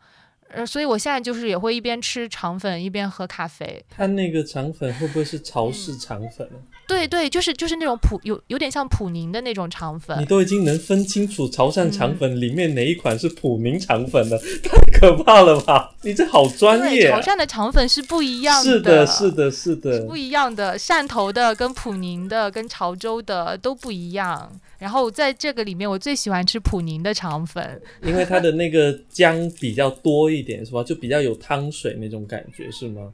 [0.49, 3.83] 呃，所以我现在就是也会一边吃肠粉一边喝咖啡。
[3.89, 6.49] 他那个肠粉会不会是潮式肠粉？
[6.87, 10.17] 对对，就是就是那种普有有点像普宁的那种肠粉。
[10.21, 15.93] 你都已经能分清楚潮汕肠粉里面哪一款是普宁肠粉了，太可怕了吧？
[16.03, 17.11] 你这好专业。
[17.11, 18.71] 潮汕的肠粉是不一样的。
[18.71, 20.79] 是的，是的，是的，不一样的。
[20.79, 24.57] 汕头的跟普宁的跟潮州的都不一样。
[24.77, 30.83] 然后在这个里面，我最喜欢吃普宁的肠粉， 因为它的那个姜比较多一点，是吧？
[30.83, 33.11] 就比较有汤水那种感觉，是吗？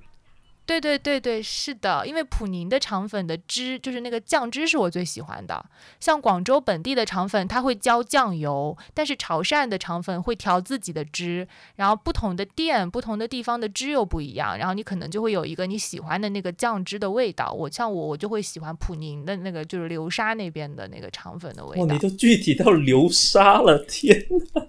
[0.66, 5.66] 对对对对，是的，因为普宁的肠粉的汁就是那个酱汁是我最喜欢的。
[6.00, 11.46] 像广州本地的肠粉，它会浇酱油，但是潮汕的肠粉会调自己的汁。
[11.76, 17.52] 然后不同的店、不同的地方的汁又不一样，然后你可能就会有一个你喜欢的那个酱汁的味道。
[17.52, 21.84] 我像我，我就会喜欢普宁的那个，就是流沙那边的那个肠粉的味道。
[21.84, 24.18] 哦，你都具体到流沙了，天
[24.54, 24.66] 呐！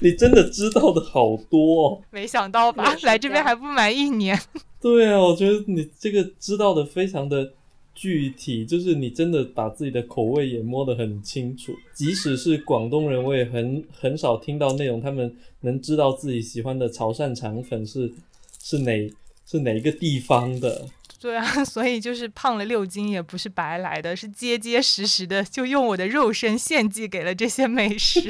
[0.00, 2.94] 你真的知道的好多，没想到吧？
[3.02, 4.38] 来这边还不满一年。
[4.84, 7.54] 对啊，我觉得你这个知道的非常的
[7.94, 11.74] 具体，就是你真的把自己的口味也摸得很清楚。
[11.94, 18.12] 即使是广东人，我也很很少听到那种他们能知道自己喜欢的潮汕肠粉是
[18.60, 19.10] 是哪
[19.46, 20.86] 是哪一个地方的。
[21.18, 28.20] 对啊， 所以就是胖了六斤也不是白来的，是结结实实的，就用我的肉身献祭给了这些美食。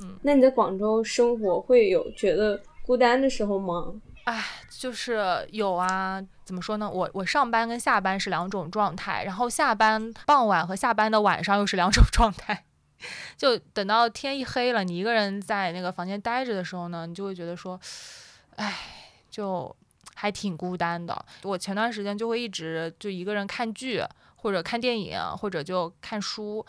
[0.00, 3.94] 嗯， 那你在广州生活会有觉得孤单的时候吗？
[4.24, 6.88] 唉，就是有啊，怎么说呢？
[6.88, 12.64] 我我上班跟下班是两种状态，然后下班傍晚和下班的晚上又是两种状态。
[13.36, 17.80] 就等到天一黑了，你一个人在那个房间待着的时候呢，你就会觉得说，
[18.56, 18.76] 唉，
[19.30, 19.74] 就
[20.14, 21.24] 还挺孤单的。
[21.42, 24.04] 我前段时间就会一直就一个人看剧，
[24.36, 26.64] 或者看电影，或者就看书。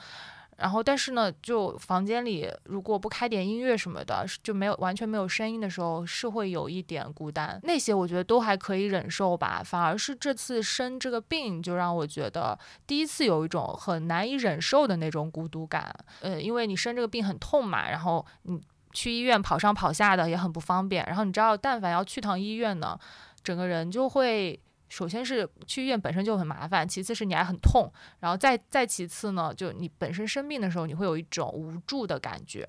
[0.61, 7.59] 然后，但是呢，就房间里如果不开点音乐什么的，就没有完全没有声音的时候，是会有一点孤单。
[7.63, 15.91] 那些我觉得都还可以忍受吧，反而是这次生这个病，就让我觉得第一次有一种很难以忍受的那种孤独感。
[16.21, 18.61] 呃，因为你生这个病很痛嘛，然后你
[18.93, 21.03] 去医院跑上跑下的也很不方便。
[21.07, 22.95] 然后你知道，但凡要去趟医院呢，
[23.43, 24.59] 整个人就会。
[24.91, 27.89] 首先是去医院本身就很麻烦，其次是你还很痛，
[28.19, 32.67] 然后再再其次呢，就你本身生病的时候，你会有一种无助的感觉。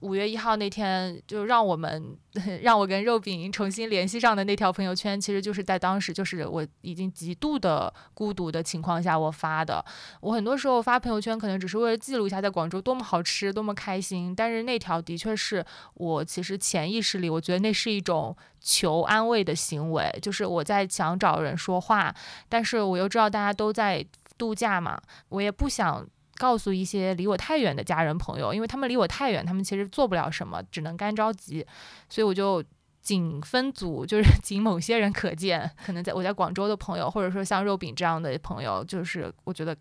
[0.00, 2.16] 五月一号那天，就让我们
[2.62, 9.84] 让我跟肉饼重新联系上的那条朋友圈，其实就是在当时，就是我已经极度的孤独的情况下我发的。
[10.20, 14.34] 我很多时候发朋友圈，可能只是为了记录一下在广州多么好吃，多么开心。
[14.34, 22.14] 但是那条的确是我其实潜意识里，我觉得那是一种求安慰的行为，就是我在想找人说话，
[22.48, 24.04] 但是我又知道大家都在
[24.38, 24.98] 度假嘛，
[25.28, 26.06] 我也不想。
[26.40, 31.66] 告诉一些离我太远的家人朋友，因为他们离我太远，他们其实做不了什么，只能干着急，
[32.08, 32.64] 所以我就
[33.02, 39.76] 仅分组，就是 仅某些人可见，可能在我在广州的朋友，或者说像肉饼这样的朋友，就是我觉得。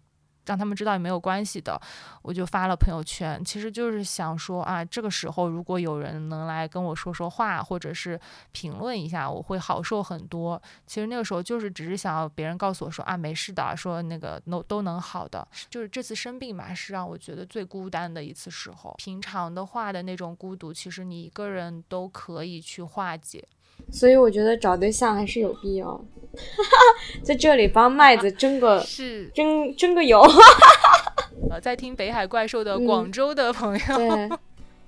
[0.50, 1.80] 让他们知道也没有关系的，
[2.24, 8.20] 我就发了朋友圈，其实就是想说啊，这个时候如果有人能来跟我说说话，或者是
[8.52, 10.60] 评论一下，我会好受很多。
[10.88, 15.47] 其实那个时候就是只是想要别人告诉我说啊，没事的，说那个都都能好的。
[15.70, 18.95] 就是这次生病嘛，是让我觉得最孤单的一次时候。
[18.97, 23.47] 平常的话的那种孤独，其实你一个人都可以去化解。
[23.92, 26.00] 所以我觉得找对象还是有必要，
[27.24, 30.22] 在这里帮麦子争个 是争争个友。
[31.50, 34.30] 呃，在听北海怪兽的广州的朋友，对，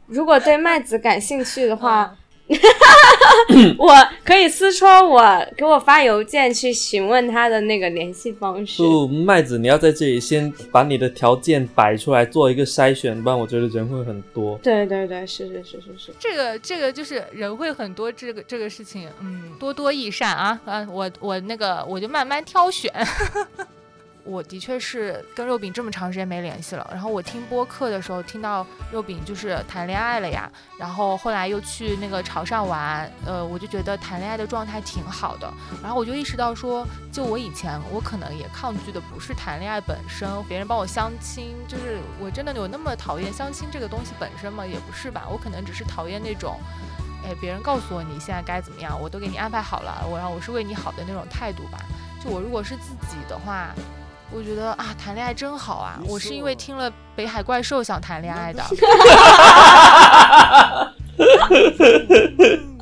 [0.08, 2.16] 如果对麦子感兴趣的话。
[3.78, 3.93] 我
[4.24, 8.82] 可以私戳我，给我发邮件去询问他的那个联系方式。
[8.84, 14.60] 不，麦子，你要在这里先把你的条件摆出来，做一个筛选，不然我觉得人会很多。
[14.62, 16.14] 对对对，是是是是是。
[16.20, 20.88] 这个这个就是人会很多，这个这个事情，嗯，多多益善啊啊！
[20.91, 22.91] 我我那个我就慢慢挑选。
[24.24, 35.51] 我的确是跟肉饼这么长时间没联系了，然后我听播客的时候听到肉饼就是谈恋爱了呀，然后后来又去那个潮汕玩，呃，我就觉得谈恋爱的状态挺好的，
[35.82, 44.65] 然后我就意识到说，就我以前我可能也抗拒的不是谈恋爱本身，别人帮我相亲，就是我真的有那么讨厌相亲这个东西本身吗？
[44.65, 46.59] 也不是吧，我可能只是讨厌那种，
[47.26, 51.80] 哎，别人告诉我你现在该怎么样，我都给你安排好了，我然后我是为你好的那种态度吧。
[52.24, 53.74] 就我如果是自己的话。
[54.34, 55.99] 我觉得啊，谈恋爱真好啊！
[56.07, 58.63] 我是因为听了《北海怪兽》想谈恋爱的。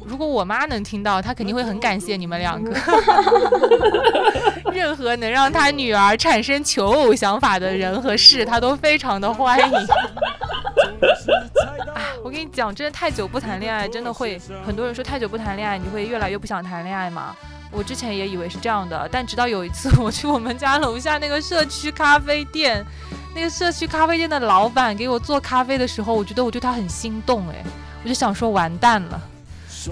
[0.06, 2.72] 如果我妈能听到，她肯定会很感谢你们两个。
[4.72, 9.66] 任何能让她女儿产生求偶想法的人和事，她都非常的欢迎。
[11.96, 17.36] 哎，我跟你讲，真的太久不谈恋爱，真的会很多人说太久不谈恋爱，你会越来越不想谈恋爱吗？
[17.72, 22.84] 我之前也以为是这样的，但直到有一次 我去我们家楼下那个社区咖啡店，
[23.36, 27.64] 那个社区咖啡店的老板给我做咖啡的时候，我觉得我对他很心动，哎，
[28.04, 29.22] 我就想说完蛋了。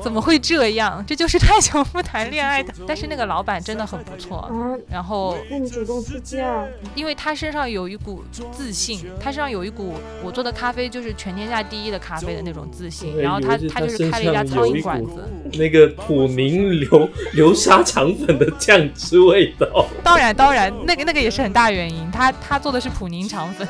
[0.01, 1.03] 怎么会这样？
[1.07, 2.73] 这就是 太久不谈恋爱的。
[2.87, 4.49] 但是那个老板真的很不错。
[4.51, 6.65] 嗯，然后那你主动出击啊？
[6.95, 13.17] 因为他身上有一股自信，他身上有一股我做的咖啡就是全天下第一的咖啡的那种自信。
[13.17, 15.23] 然后他他就是开了一家苍蝇馆子，
[15.53, 19.85] 那个普宁流流沙肠粉的酱汁味道。
[20.03, 22.09] 当然当然，那个那个也是很大原因。
[22.11, 23.67] 他他做的是普宁肠粉。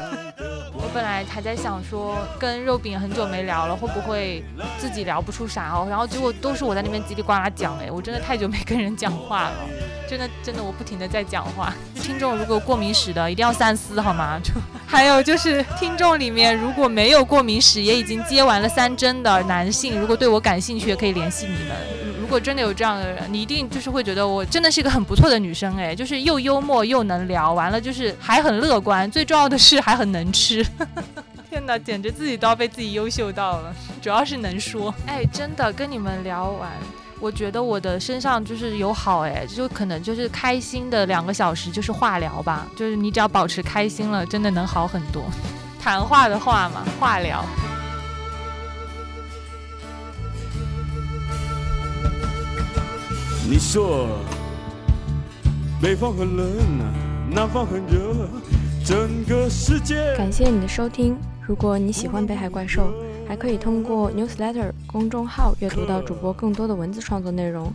[0.88, 4.42] 我本来还在想说，跟肉饼很久没聊了，会不会
[4.80, 5.86] 自己聊不出啥哦？
[5.90, 9.56] 然后结果都是我在那边叽里呱啦讲，哎，我真的太久没跟人讲话了，
[10.10, 11.74] 真的真的我不停的在讲话。
[12.02, 14.40] 听众如果过敏史的，一定要三思好吗？
[14.42, 14.54] 就
[14.88, 21.76] 还有就是听众里面如果没有过敏史，也已经接完了三针的男性，如果对我感兴趣，也可以联系你们。
[22.28, 30.62] 如果真的有这样的人，你一定就是会觉得我真的是一个很不错的女生哎，就是又幽默又能聊，完了就是还很乐观，最重要的是还很能吃。
[31.50, 34.94] 天哪，简直自己都要被自己优秀到了，主要是能说。
[35.06, 36.70] 哎，真的跟你们聊完，
[37.22, 45.24] 我觉得我的身上就是有好哎，就可能就是开心的两个小时就是化疗吧，就是你只要保持开心了，真的能好很多。
[45.80, 47.42] 谈话的话嘛，化疗。
[53.50, 54.10] 你说
[55.82, 56.46] 北方很冷，
[57.32, 58.28] 南方很热，
[58.84, 60.14] 整个世界。
[60.18, 61.16] 感谢你的收听。
[61.42, 62.92] 如果你喜欢北海怪兽，
[63.26, 67.72] 还可以通过 newsletter 公众号阅读到主播更多的文字创作内容。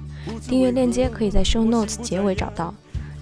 [0.46, 2.74] 订阅链接可以在 show notes 结尾找到。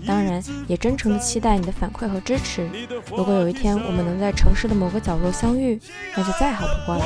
[0.05, 2.69] 当然，也真诚的期待你的反馈和支持。
[3.17, 5.81] 如果有一天我们能在城市的某个角落相遇，
[6.17, 7.05] 那就再好不过了。